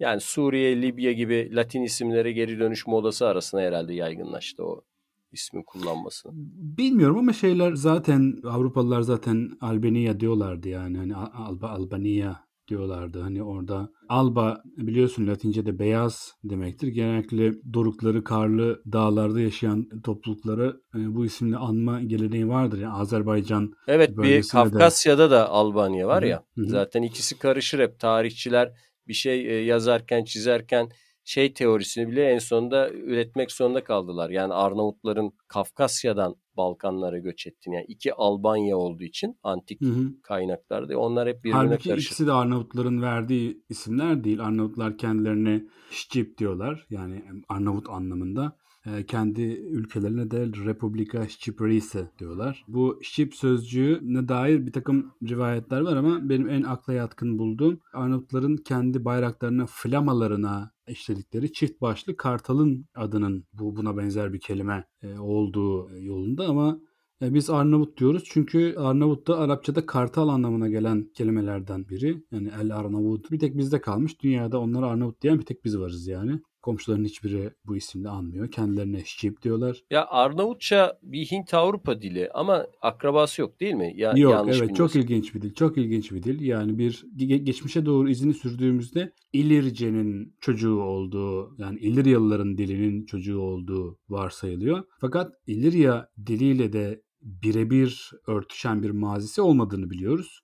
[0.00, 4.84] Yani Suriye, Libya gibi Latin isimlere geri dönüş modası arasında herhalde yaygınlaştı o
[5.32, 6.32] ismi kullanmasını.
[6.78, 13.20] Bilmiyorum ama şeyler zaten Avrupalılar zaten Albania diyorlardı yani hani Alba Albania diyorlardı.
[13.20, 16.88] Hani orada alba biliyorsun Latince'de beyaz demektir.
[16.88, 22.78] Genellikle dorukları karlı dağlarda yaşayan topluluklara e, bu isimle anma geleneği vardır.
[22.78, 25.30] Yani Azerbaycan Evet bir Kafkasya'da de...
[25.30, 26.44] da Albanya var ya.
[26.54, 26.66] Hı-hı.
[26.68, 28.72] Zaten ikisi karışır hep tarihçiler
[29.08, 30.88] bir şey e, yazarken çizerken
[31.24, 34.30] şey teorisini bile en sonunda üretmek zorunda kaldılar.
[34.30, 37.74] Yani Arnavutların Kafkasya'dan Balkanlara göç ettiğini.
[37.74, 40.12] Yani iki Albanya olduğu için antik Hı hı.
[40.22, 42.06] kaynaklarda onlar hep birbirine Halbuki karışır.
[42.06, 44.40] ikisi de Arnavutların verdiği isimler değil.
[44.40, 46.86] Arnavutlar kendilerine Şçip diyorlar.
[46.90, 48.56] Yani Arnavut anlamında.
[48.86, 52.64] Ee, kendi ülkelerine de Republika Şçiprise diyorlar.
[52.68, 58.56] Bu Şçip sözcüğüne dair bir takım rivayetler var ama benim en akla yatkın bulduğum Arnavutların
[58.56, 65.98] kendi bayraklarına, flamalarına işledikleri çift başlı kartalın adının bu buna benzer bir kelime e, olduğu
[66.00, 66.80] yolunda ama
[67.22, 72.24] e, biz Arnavut diyoruz çünkü Arnavut da Arapçada kartal anlamına gelen kelimelerden biri.
[72.30, 74.22] Yani El Arnavut bir tek bizde kalmış.
[74.22, 76.40] Dünyada onlara Arnavut diyen bir tek biz varız yani.
[76.66, 78.50] Komşuların hiçbiri bu isimle anmıyor.
[78.50, 79.84] Kendilerine Şip diyorlar.
[79.90, 83.92] Ya Arnavutça bir Hint-Avrupa dili ama akrabası yok değil mi?
[83.96, 85.54] Ya, Yok yanlış evet çok ilginç bir dil.
[85.54, 86.40] Çok ilginç bir dil.
[86.40, 93.98] Yani bir ge- geçmişe doğru izini sürdüğümüzde İlirce'nin çocuğu olduğu yani İliryalıların dilinin çocuğu olduğu
[94.08, 94.84] varsayılıyor.
[95.00, 100.40] Fakat İlirya diliyle de birebir örtüşen bir mazisi olmadığını biliyoruz.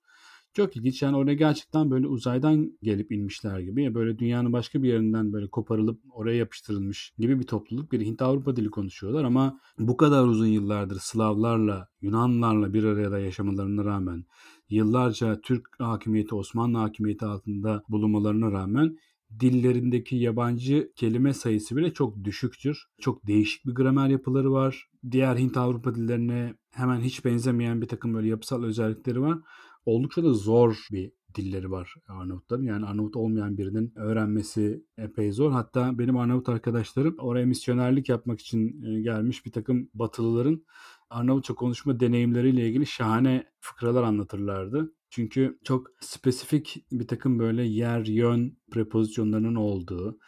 [0.54, 4.88] Çok ilginç yani oraya gerçekten böyle uzaydan gelip inmişler gibi ya böyle dünyanın başka bir
[4.88, 10.24] yerinden böyle koparılıp oraya yapıştırılmış gibi bir topluluk bir Hint-Avrupa dili konuşuyorlar ama bu kadar
[10.24, 14.24] uzun yıllardır Slavlarla, Yunanlarla bir arada yaşamalarına rağmen
[14.68, 18.96] yıllarca Türk hakimiyeti, Osmanlı hakimiyeti altında bulunmalarına rağmen
[19.40, 22.84] dillerindeki yabancı kelime sayısı bile çok düşüktür.
[23.00, 24.88] Çok değişik bir gramer yapıları var.
[25.10, 29.38] Diğer Hint-Avrupa dillerine hemen hiç benzemeyen bir takım böyle yapısal özellikleri var
[29.86, 32.62] oldukça da zor bir dilleri var Arnavutların.
[32.62, 35.52] Yani Arnavut olmayan birinin öğrenmesi epey zor.
[35.52, 40.64] Hatta benim Arnavut arkadaşlarım oraya misyonerlik yapmak için e, gelmiş bir takım Batılıların
[41.10, 44.92] Arnavutça konuşma deneyimleriyle ilgili şahane fıkralar anlatırlardı.
[45.10, 50.18] Çünkü çok spesifik bir takım böyle yer, yön prepozisyonlarının olduğu,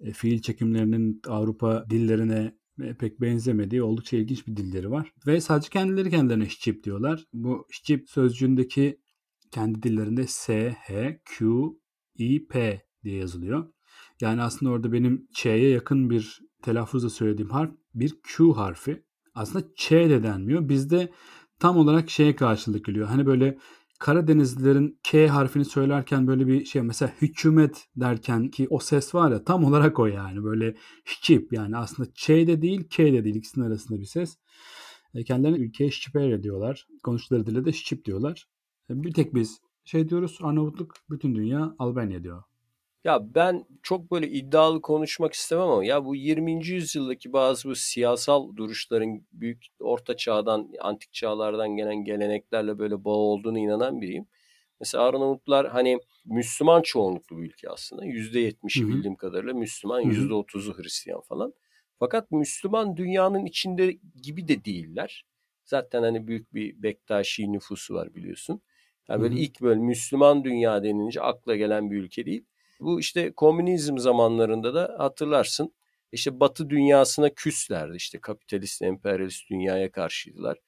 [0.00, 2.54] e, fiil çekimlerinin Avrupa dillerine
[2.98, 5.12] pek benzemediği oldukça ilginç bir dilleri var.
[5.26, 7.24] Ve sadece kendileri kendilerine şçip diyorlar.
[7.32, 8.98] Bu şçip sözcüğündeki
[9.52, 11.46] kendi dillerinde S, H, Q,
[12.18, 13.72] I, P diye yazılıyor.
[14.20, 19.04] Yani aslında orada benim Ç'ye yakın bir telaffuzla söylediğim harf bir Q harfi.
[19.34, 20.68] Aslında Ç de denmiyor.
[20.68, 21.12] Bizde
[21.58, 23.08] tam olarak şeye karşılık geliyor.
[23.08, 23.58] Hani böyle
[23.98, 29.44] Karadenizlilerin K harfini söylerken böyle bir şey mesela hükümet derken ki o ses var ya
[29.44, 33.64] tam olarak o yani böyle şçip yani aslında Ç de değil K de değil ikisinin
[33.64, 34.38] arasında bir ses.
[35.14, 36.86] E, kendilerine ülkeye şçipere diyorlar.
[37.02, 38.48] Konuştukları dile de şçip diyorlar.
[38.90, 42.42] E, bir tek biz şey diyoruz Arnavutluk bütün dünya Albanya diyor.
[43.04, 46.66] Ya ben çok böyle iddialı konuşmak istemem ama ya bu 20.
[46.66, 53.58] yüzyıldaki bazı bu siyasal duruşların büyük orta çağdan, antik çağlardan gelen geleneklerle böyle bağ olduğunu
[53.58, 54.26] inanan biriyim.
[54.80, 58.04] Mesela Arnavutlar hani Müslüman çoğunluklu bir ülke aslında.
[58.06, 58.88] %70'i Hı hı.
[58.88, 60.12] bildiğim kadarıyla Müslüman, Hı hı.
[60.12, 61.54] %30'u Hristiyan falan.
[61.98, 65.24] Fakat Müslüman dünyanın içinde gibi de değiller.
[65.64, 68.62] Zaten hani büyük bir Bektaşi nüfusu var biliyorsun.
[69.08, 72.44] Yani böyle ilk böyle Müslüman dünya denince akla gelen bir ülke değil.
[72.80, 75.72] Bu işte komünizm zamanlarında da hatırlarsın
[76.12, 77.96] işte Batı dünyasına küslerdi.
[77.96, 80.58] İşte kapitalist, emperyalist dünyaya karşıydılar.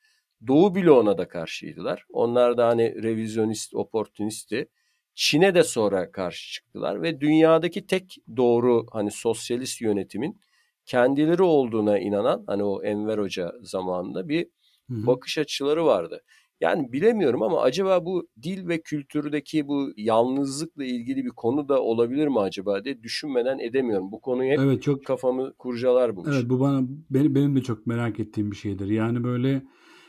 [0.47, 2.05] Doğu bloğuna da karşıydılar.
[2.13, 4.69] Onlar da hani revizyonist, oportunisti.
[5.15, 10.41] Çin'e de sonra karşı çıktılar ve dünyadaki tek doğru hani sosyalist yönetimin
[10.87, 14.47] kendileri olduğuna inanan hani o Enver Hoca zamanında bir
[14.91, 15.07] Hı hı.
[15.07, 16.23] bakış açıları vardı.
[16.61, 22.27] Yani bilemiyorum ama acaba bu dil ve kültürdeki bu yalnızlıkla ilgili bir konu da olabilir
[22.29, 24.13] mi acaba diye düşünmeden edemiyorum.
[24.13, 26.37] Bu konuyu hep Evet çok kafamı kurcalar bu iş.
[26.37, 28.87] Evet bu bana benim, benim de çok merak ettiğim bir şeydir.
[28.87, 29.63] Yani böyle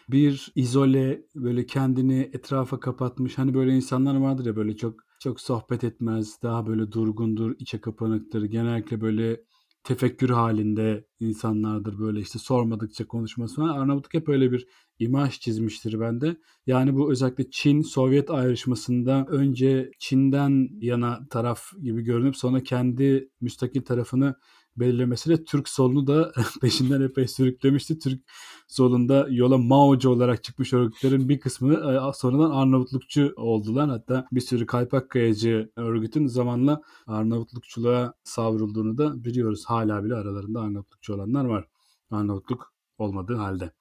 [0.10, 5.84] bir izole böyle kendini etrafa kapatmış hani böyle insanlar vardır ya böyle çok çok sohbet
[5.84, 9.42] etmez daha böyle durgundur içe kapanıktır genellikle böyle
[9.86, 13.78] tefekkür halinde insanlardır böyle işte sormadıkça konuşması falan.
[13.78, 14.68] Arnavutluk hep öyle bir
[15.00, 16.38] imaj çizmiştir bende.
[16.68, 24.36] Yani bu özellikle Çin-Sovyet ayrışmasında önce Çin'den yana taraf gibi görünüp sonra kendi müstakil tarafını
[24.78, 28.00] belirlemesiyle Türk solunu da peşinden epey sürüklemişti.
[28.00, 28.22] Türk
[28.68, 33.90] solunda yola Mao'cu olarak çıkmış örgütlerin bir kısmı e, sonradan Arnavutlukçu oldular.
[33.90, 39.64] Hatta bir sürü kaypak kayacı örgütün zamanla Arnavutlukçuluğa savrulduğunu da biliyoruz.
[39.68, 41.68] Hala bile aralarında Arnavutlukçu olanlar var.
[42.12, 43.72] Arnavutluk olmadığı halde.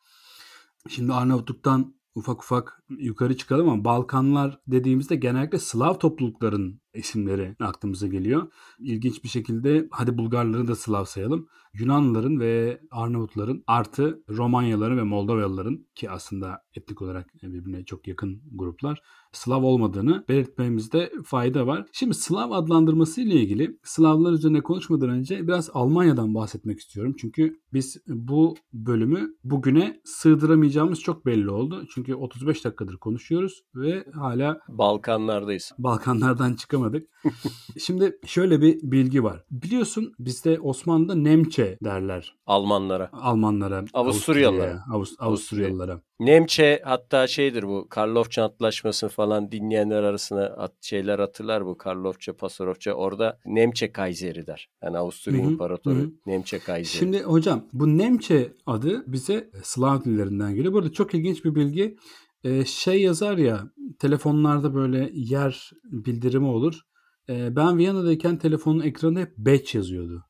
[0.88, 8.52] Şimdi Arnavutluk'tan ufak ufak yukarı çıkalım ama Balkanlar dediğimizde genellikle Slav toplulukların isimleri aklımıza geliyor.
[8.78, 11.48] İlginç bir şekilde hadi Bulgarları da Slav sayalım.
[11.78, 19.02] Yunanlıların ve Arnavutların artı Romanyalıların ve Moldovalıların ki aslında etnik olarak birbirine çok yakın gruplar
[19.34, 21.87] Slav olmadığını belirtmemizde fayda var.
[21.92, 27.14] Şimdi Slav adlandırması ile ilgili Slavlar üzerine konuşmadan önce biraz Almanya'dan bahsetmek istiyorum.
[27.18, 31.87] Çünkü biz bu bölümü bugüne sığdıramayacağımız çok belli oldu.
[31.90, 35.72] Çünkü 35 dakikadır konuşuyoruz ve hala Balkanlardayız.
[35.78, 37.08] Balkanlardan çıkamadık.
[37.78, 39.44] Şimdi şöyle bir bilgi var.
[39.50, 42.37] Biliyorsun bizde Osmanlı'da Nemçe derler.
[42.46, 43.11] Almanlara.
[43.12, 43.85] Almanlara.
[43.94, 44.85] Avusturyalılara.
[44.92, 46.00] Avust Avusturyalılara.
[46.20, 52.92] Nemçe hatta şeydir bu Karlofça Antlaşması'nı falan dinleyenler arasına at, şeyler hatırlar bu Karlofça, Pasarofça.
[52.92, 54.68] Orada Nemçe Kayseri der.
[54.83, 56.11] Yani Avusturya Hı hı, İmparatoru hı.
[56.27, 56.98] Nemçe Kayseri.
[56.98, 60.74] Şimdi hocam bu Nemçe adı bize Slav dillerinden geliyor.
[60.74, 61.96] Bu arada çok ilginç bir bilgi.
[62.44, 66.81] Ee, şey yazar ya telefonlarda böyle yer bildirimi olur.
[67.29, 70.24] Ee, ben Viyana'dayken telefonun ekranı hep batch yazıyordu.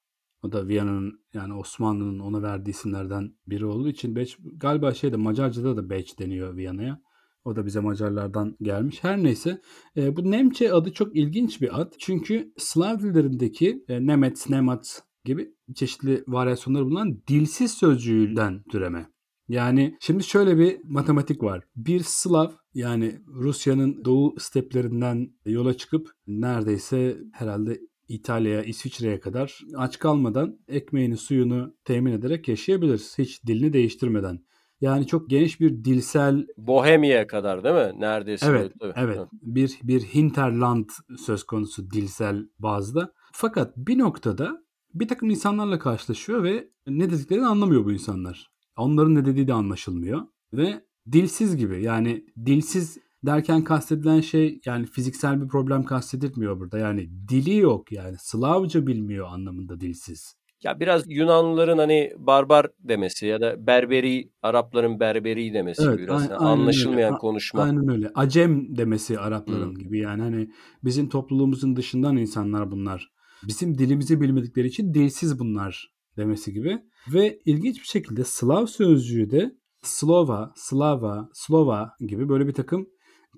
[0.44, 5.76] O da Viyana'nın yani Osmanlı'nın ona verdiği isimlerden biri olduğu için batch galiba şeyde Macarca'da
[5.76, 7.00] da batch deniyor Viyana'ya.
[7.44, 9.04] O da bize Macarlardan gelmiş.
[9.04, 9.60] Her neyse
[9.96, 11.92] e, bu Nemçe adı çok ilginç bir ad.
[11.98, 19.10] Çünkü Slav dillerindeki e, Nemet, Nemat gibi çeşitli varyasyonları bulunan dilsiz sözcüğünden türeme.
[19.48, 21.64] Yani şimdi şöyle bir matematik var.
[21.76, 30.58] Bir Slav yani Rusya'nın doğu steplerinden yola çıkıp neredeyse herhalde İtalya'ya, İsviçre'ye kadar aç kalmadan
[30.68, 32.98] ekmeğini, suyunu temin ederek yaşayabilir.
[33.18, 34.38] Hiç dilini değiştirmeden.
[34.80, 38.00] Yani çok geniş bir dilsel Bohemia'ya kadar değil mi?
[38.00, 38.46] Neredeyse.
[38.46, 38.92] Evet, tabii.
[38.96, 39.18] evet.
[39.32, 40.88] Bir bir hinterland
[41.18, 43.12] söz konusu dilsel bazda.
[43.32, 44.64] Fakat bir noktada
[44.94, 48.50] bir takım insanlarla karşılaşıyor ve ne dediklerini anlamıyor bu insanlar.
[48.76, 51.82] Onların ne dediği de anlaşılmıyor ve dilsiz gibi.
[51.82, 56.78] Yani dilsiz derken kastedilen şey yani fiziksel bir problem kastedilmiyor burada.
[56.78, 60.34] Yani dili yok yani Slavca bilmiyor anlamında dilsiz.
[60.62, 66.22] Ya biraz Yunanlıların hani barbar demesi ya da berberi, Arapların berberi demesi Evet, biraz.
[66.22, 67.18] a- Yani aynen anlaşılmayan öyle.
[67.18, 67.62] Konuşma.
[67.62, 68.10] Aynen öyle.
[68.14, 69.78] Acem demesi Arapların Hı.
[69.78, 70.50] gibi yani hani
[70.84, 73.10] bizim topluluğumuzun dışından insanlar bunlar.
[73.48, 76.78] Bizim dilimizi bilmedikleri için dilsiz bunlar demesi gibi.
[77.12, 82.86] Ve ilginç bir şekilde Slav sözcüğü de Slova, Slava, Slova gibi böyle bir takım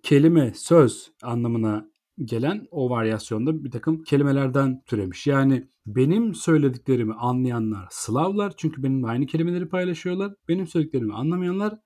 [0.07, 1.91] kelime, söz anlamına
[2.25, 5.27] gelen o varyasyonda bir takım kelimelerden türemiş.
[5.27, 10.35] Yani benim söylediklerimi anlayanlar Slavlar çünkü benimle aynı kelimeleri paylaşıyorlar.
[10.49, 11.79] Benim söylediklerimi anlamayanlar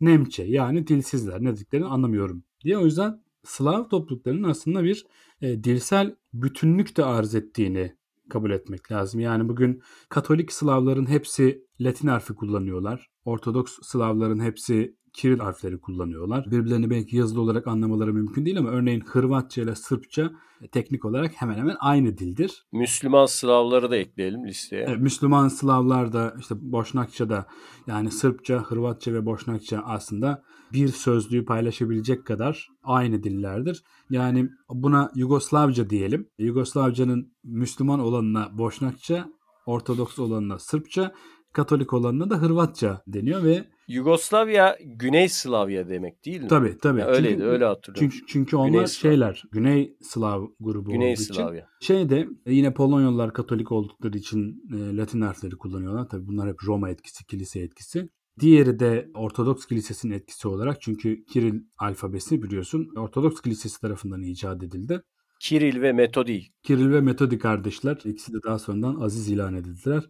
[0.00, 2.78] Nemçe yani dilsizler ne dediklerini anlamıyorum diye.
[2.78, 5.06] O yüzden Slav topluluklarının aslında bir
[5.40, 7.96] e, dilsel bütünlük de arz ettiğini
[8.30, 9.20] kabul etmek lazım.
[9.20, 13.10] Yani bugün Katolik Slavların hepsi Latin harfi kullanıyorlar.
[13.24, 16.50] Ortodoks Slavların hepsi Kiril harfleri kullanıyorlar.
[16.50, 20.30] Birbirlerini belki yazılı olarak anlamaları mümkün değil ama örneğin Hırvatça ile Sırpça
[20.62, 22.66] e, teknik olarak hemen hemen aynı dildir.
[22.72, 24.82] Müslüman Slavları da ekleyelim listeye.
[24.82, 27.46] E, Müslüman Slavlar da işte Boşnakça da
[27.86, 33.82] yani Sırpça, Hırvatça ve Boşnakça aslında bir sözlüğü paylaşabilecek kadar aynı dillerdir.
[34.10, 36.28] Yani buna Yugoslavca diyelim.
[36.38, 39.28] Yugoslavcanın Müslüman olanına Boşnakça,
[39.66, 41.14] Ortodoks olanına Sırpça,
[41.52, 46.48] Katolik olanına da Hırvatça deniyor ve Yugoslavya Güney Slavya demek değil mi?
[46.48, 47.00] tabi tabi.
[47.00, 48.10] Ya öyleydi öyle hatırlıyorum.
[48.10, 51.34] Çünkü, çünkü onlar Güney şeyler Güney Slav grubu Güney olduğu için.
[51.34, 51.68] Slavya.
[51.80, 56.08] Şeyde e, yine Polonyalılar Katolik oldukları için e, Latin harfleri kullanıyorlar.
[56.08, 58.08] Tabii bunlar hep Roma etkisi, kilise etkisi.
[58.40, 65.02] Diğeri de Ortodoks Kilisesi'nin etkisi olarak çünkü Kiril alfabesi biliyorsun Ortodoks Kilisesi tarafından icat edildi.
[65.40, 66.42] Kiril ve Metodi.
[66.62, 70.04] Kiril ve Metodi kardeşler ikisi de daha sonradan aziz ilan edildiler.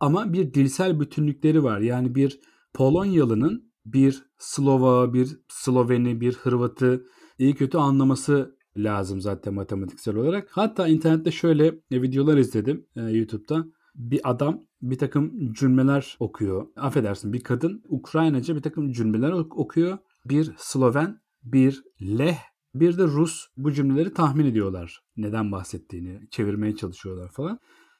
[0.00, 1.80] Ama bir dilsel bütünlükleri var.
[1.80, 2.40] Yani bir
[2.74, 7.06] Polonyalı'nın bir Slova, bir Sloveni, bir Hırvat'ı
[7.38, 10.48] iyi kötü anlaması lazım zaten matematiksel olarak.
[10.50, 13.64] Hatta internette şöyle videolar izledim e, YouTube'da.
[13.94, 16.66] Bir adam bir takım cümleler okuyor.
[16.76, 19.98] Affedersin bir kadın Ukraynaca bir takım cümleler ok- okuyor.
[20.24, 22.38] Bir Sloven, bir Leh,
[22.74, 25.00] bir de Rus bu cümleleri tahmin ediyorlar.
[25.16, 27.58] Neden bahsettiğini çevirmeye çalışıyorlar falan.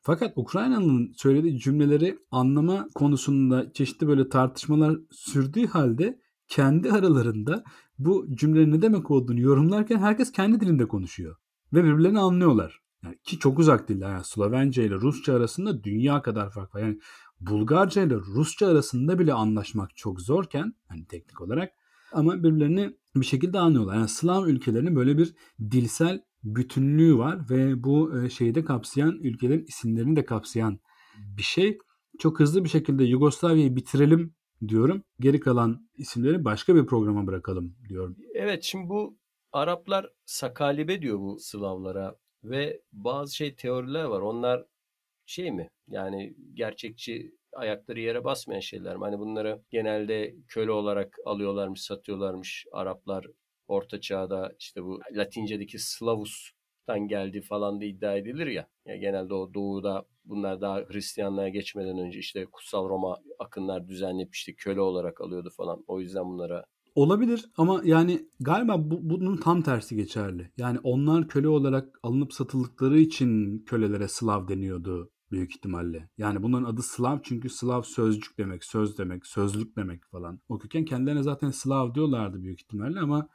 [0.08, 7.64] Fakat Ukrayna'nın söylediği cümleleri anlama konusunda çeşitli böyle tartışmalar sürdüğü halde kendi aralarında
[7.98, 11.36] bu cümlenin ne demek olduğunu yorumlarken herkes kendi dilinde konuşuyor.
[11.72, 12.80] Ve birbirlerini anlıyorlar.
[13.04, 14.10] Yani ki çok uzak diller.
[14.10, 16.80] Yani Slovence ile Rusça arasında dünya kadar fark var.
[16.80, 16.98] Yani
[17.40, 21.72] Bulgarca ile Rusça arasında bile anlaşmak çok zorken hani teknik olarak
[22.12, 23.94] ama birbirlerini bir şekilde anlıyorlar.
[23.94, 25.34] Yani Slav ülkelerinin böyle bir
[25.70, 30.80] dilsel bütünlüğü var ve bu e, şeyi de kapsayan ülkelerin isimlerini de kapsayan
[31.18, 31.78] bir şey.
[32.18, 34.34] Çok hızlı bir şekilde Yugoslavya'yı bitirelim
[34.68, 35.02] diyorum.
[35.20, 38.16] Geri kalan isimleri başka bir programa bırakalım diyorum.
[38.34, 39.18] Evet şimdi bu
[39.52, 42.16] Araplar sakalibe diyor bu Slavlara.
[42.44, 44.20] Ve bazı şey teoriler var.
[44.20, 44.64] Onlar
[45.26, 45.70] şey mi?
[45.88, 49.04] Yani gerçekçi ayakları yere basmayan şeyler mi?
[49.04, 53.26] Hani bunları genelde köle olarak alıyorlarmış, satıyorlarmış Araplar
[53.68, 58.68] Orta Çağ'da işte bu Latince'deki Slavus'tan geldi falan da iddia edilir ya.
[58.86, 58.96] ya.
[58.96, 64.80] Genelde o doğuda bunlar daha Hristiyanlığa geçmeden önce işte Kutsal Roma akınlar düzenleyip işte köle
[64.80, 65.84] olarak alıyordu falan.
[65.86, 66.64] O yüzden bunlara
[66.94, 70.50] Olabilir ama yani galiba bu, bunun tam tersi geçerli.
[70.56, 76.10] Yani onlar köle olarak alınıp satıldıkları için kölelere Slav deniyordu büyük ihtimalle.
[76.18, 80.40] Yani bunların adı Slav çünkü Slav sözcük demek, söz demek, sözlük demek falan.
[80.48, 83.28] O köken kendilerine zaten Slav diyorlardı büyük ihtimalle ama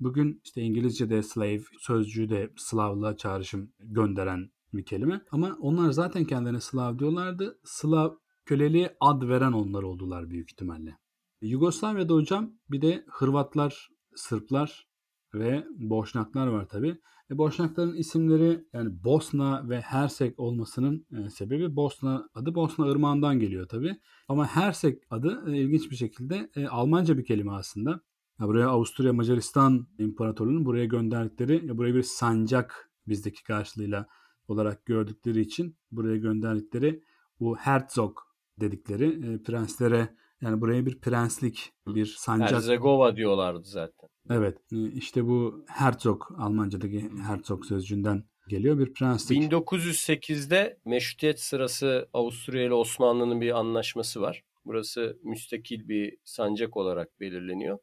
[0.00, 5.20] bugün işte İngilizce'de slave sözcüğü de Slav'la çağrışım gönderen bir kelime.
[5.30, 7.58] Ama onlar zaten kendilerine Slav diyorlardı.
[7.64, 8.14] Slav
[8.44, 10.98] köleliğe ad veren onlar oldular büyük ihtimalle.
[11.40, 14.88] Yugoslavya'da hocam bir de Hırvatlar, Sırplar
[15.34, 16.98] ve Boşnaklar var tabi.
[17.30, 23.68] E, Boşnakların isimleri yani Bosna ve Hersek olmasının e, sebebi Bosna adı Bosna Irmağı'ndan geliyor
[23.68, 23.96] tabi.
[24.28, 28.00] Ama Hersek adı e, ilginç bir şekilde e, Almanca bir kelime aslında.
[28.40, 34.06] Ya buraya Avusturya Macaristan İmparatorluğu'nun buraya gönderdikleri, ya buraya bir sancak bizdeki karşılığıyla
[34.48, 37.02] olarak gördükleri için buraya gönderdikleri
[37.40, 38.18] bu Herzog
[38.60, 42.52] dedikleri e, prenslere yani buraya bir prenslik, bir sancak.
[42.52, 44.08] Herzegova diyorlardı zaten.
[44.30, 44.58] Evet.
[44.72, 49.42] E, işte bu Herzog, Almanca'daki Herzog sözcüğünden geliyor bir prenslik.
[49.42, 54.44] 1908'de meşrutiyet sırası Avusturya ile Osmanlı'nın bir anlaşması var.
[54.64, 57.78] Burası müstakil bir sancak olarak belirleniyor.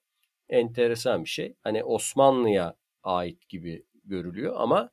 [0.52, 1.56] Enteresan bir şey.
[1.62, 4.90] Hani Osmanlı'ya ait gibi görülüyor ama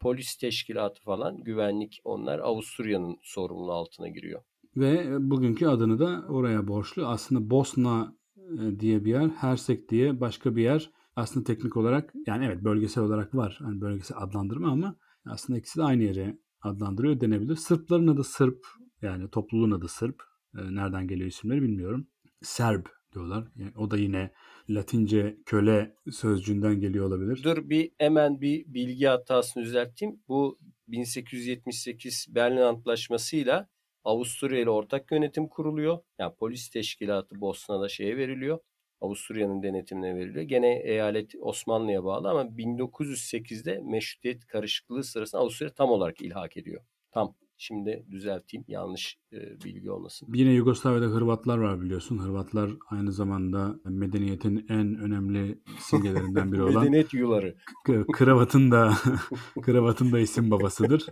[0.00, 4.42] polis teşkilatı falan güvenlik onlar Avusturya'nın sorumluluğu altına giriyor.
[4.76, 7.06] Ve bugünkü adını da oraya borçlu.
[7.06, 10.90] Aslında Bosna e, diye bir yer, Hersek diye başka bir yer.
[11.16, 13.58] Aslında teknik olarak yani evet bölgesel olarak var.
[13.62, 14.96] Hani bölgesel adlandırma ama
[15.26, 17.56] aslında ikisi de aynı yere adlandırıyor denebilir.
[17.56, 18.66] Sırpların adı Sırp
[19.02, 20.22] yani topluluğun adı Sırp.
[20.58, 22.06] E, nereden geliyor isimleri bilmiyorum.
[22.42, 23.44] Serb diyorlar.
[23.56, 24.30] Yani o da yine
[24.70, 27.40] Latince köle sözcüğünden geliyor olabilir.
[27.44, 30.20] Dur bir hemen bir bilgi hatasını düzelteyim.
[30.28, 30.58] Bu
[30.88, 33.68] 1878 Berlin Antlaşması'yla
[34.04, 35.98] Avusturya ile ortak yönetim kuruluyor.
[36.18, 38.58] Yani polis teşkilatı Bosna'da şeye veriliyor.
[39.00, 40.44] Avusturya'nın denetimine veriliyor.
[40.44, 46.84] Gene eyalet Osmanlı'ya bağlı ama 1908'de meşrutiyet karışıklığı sırasında Avusturya tam olarak ilhak ediyor.
[47.10, 47.34] Tam.
[47.58, 50.28] Şimdi düzelteyim yanlış e, bilgi olmasın.
[50.34, 52.18] Yine Yugoslavya'da Hırvatlar var biliyorsun.
[52.18, 57.56] Hırvatlar aynı zamanda medeniyetin en önemli simgelerinden biri olan Medeniyet yuları.
[58.12, 58.92] kravatın da
[59.62, 61.06] kravatın da isim babasıdır.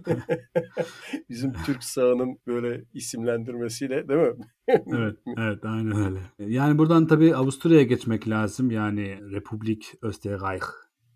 [1.30, 4.34] Bizim Türk sahanın böyle isimlendirmesiyle değil mi?
[4.68, 6.18] evet, evet aynen öyle.
[6.38, 8.70] Yani buradan tabii Avusturya'ya geçmek lazım.
[8.70, 10.64] Yani Republik Österreich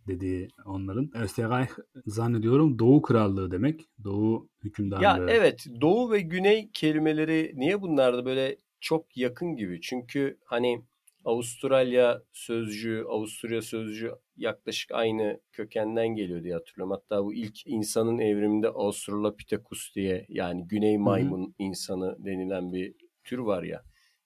[0.06, 1.10] dediği onların.
[1.14, 1.70] Österreich
[2.06, 3.80] zannediyorum Doğu Krallığı demek.
[4.04, 5.04] Doğu hükümdarlığı.
[5.04, 9.80] Ya evet Doğu ve Güney kelimeleri niye bunlar da böyle çok yakın gibi?
[9.80, 10.82] Çünkü hani
[11.24, 16.90] Avustralya sözcüğü, Avusturya sözcüğü yaklaşık aynı kökenden geliyor diye hatırlıyorum.
[16.90, 21.52] Hatta bu ilk insanın evriminde Australopithecus diye yani güney maymun Hı-hı.
[21.58, 22.94] insanı denilen bir
[23.24, 23.82] tür var ya.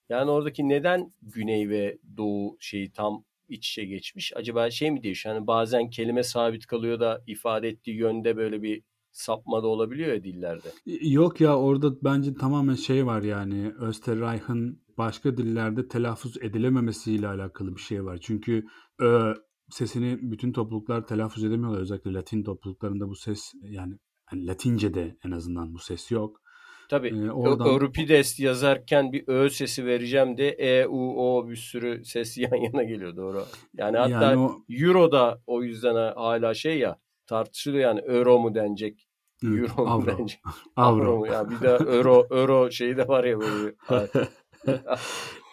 [0.08, 4.32] Yani oradaki neden güney ve doğu şeyi tam iç içe geçmiş?
[4.36, 5.34] Acaba şey mi değişiyor?
[5.34, 8.82] Hani bazen kelime sabit kalıyor da ifade ettiği yönde böyle bir
[9.12, 10.68] sapma da olabiliyor ya dillerde.
[11.02, 17.80] Yok ya orada bence tamamen şey var yani Österreich'ın başka dillerde telaffuz edilememesiyle alakalı bir
[17.80, 18.18] şey var.
[18.22, 18.64] Çünkü
[18.98, 19.34] ö
[19.70, 21.80] sesini bütün topluluklar telaffuz edemiyorlar.
[21.80, 23.94] Özellikle Latin topluluklarında bu ses yani,
[24.32, 26.40] yani Latince'de en azından bu ses yok.
[26.90, 27.08] Tabii.
[27.08, 27.66] Ee, oradan...
[27.66, 32.82] Euripides yazarken bir ö sesi vereceğim de e, u, o bir sürü ses yan yana
[32.82, 33.44] geliyor doğru.
[33.76, 34.62] Yani hatta yani o...
[34.68, 39.06] Euro da o yüzden hala şey ya tartışılıyor yani euro mu denecek
[39.44, 40.06] Euro mu Avro.
[40.06, 40.40] denecek?
[40.76, 41.18] Avro.
[41.18, 41.26] mu?
[41.26, 43.74] Yani bir de euro euro şeyi de var ya böyle.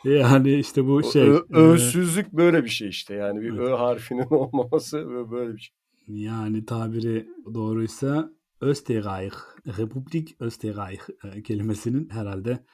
[0.20, 1.30] yani işte bu şey.
[1.30, 5.76] Ö, ösüzlük böyle bir şey işte yani bir ö harfinin olmaması böyle bir şey.
[6.08, 8.30] Yani tabiri doğruysa
[8.62, 9.36] Österreich,
[9.68, 12.66] Republik Österreich e, kelimesinin herhalde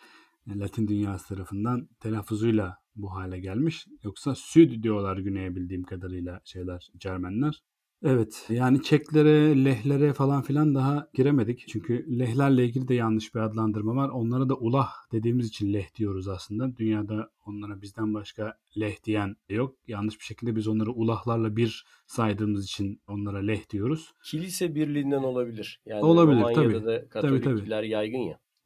[0.47, 3.87] Latin dünyası tarafından telaffuzuyla bu hale gelmiş.
[4.03, 7.63] Yoksa Süd diyorlar güneye bildiğim kadarıyla şeyler Cermenler.
[8.03, 11.65] Evet yani Çeklere, lehlere falan filan daha giremedik.
[11.67, 14.09] Çünkü lehlerle ilgili de yanlış bir adlandırma var.
[14.09, 16.77] Onlara da ulah dediğimiz için leh diyoruz aslında.
[16.77, 19.75] Dünyada onlara bizden başka leh diyen yok.
[19.87, 24.13] Yanlış bir şekilde biz onları ulahlarla bir saydığımız için onlara leh diyoruz.
[24.25, 25.81] Kilise birliğinden olabilir.
[25.85, 26.85] Yani olabilir Romanya'da tabii.
[26.85, 27.89] da Katolikler tabii, tabii.
[27.89, 28.17] yaygın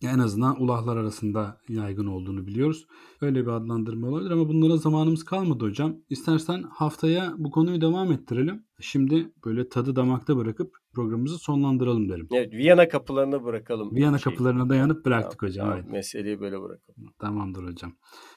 [0.01, 2.85] ya en azından ulahlar arasında yaygın olduğunu biliyoruz.
[3.21, 5.95] Öyle bir adlandırma olabilir ama bunlara zamanımız kalmadı hocam.
[6.09, 8.63] İstersen haftaya bu konuyu devam ettirelim.
[8.79, 12.27] Şimdi böyle tadı damakta bırakıp programımızı sonlandıralım derim.
[12.31, 13.95] Evet, Viyana kapılarına bırakalım.
[13.95, 14.33] Viyana Şey.
[14.33, 15.65] kapılarına dayanıp bıraktık Tamam, hocam.
[15.65, 15.79] tamam.
[15.83, 15.91] Evet.
[15.91, 17.13] Meseleyi böyle bırakalım.
[17.19, 17.93] Tamamdır hocam.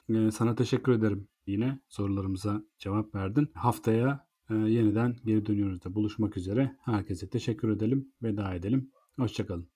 [0.09, 1.27] Ee, sana teşekkür ederim.
[1.45, 3.47] Yine sorularımıza cevap verdin.
[3.53, 6.75] Haftaya e, yeniden geri dönüyoruz da buluşmak üzere.
[6.85, 8.07] Herkese teşekkür edelim.
[8.23, 8.91] Veda edelim.
[9.19, 9.70] Hoşçakalın.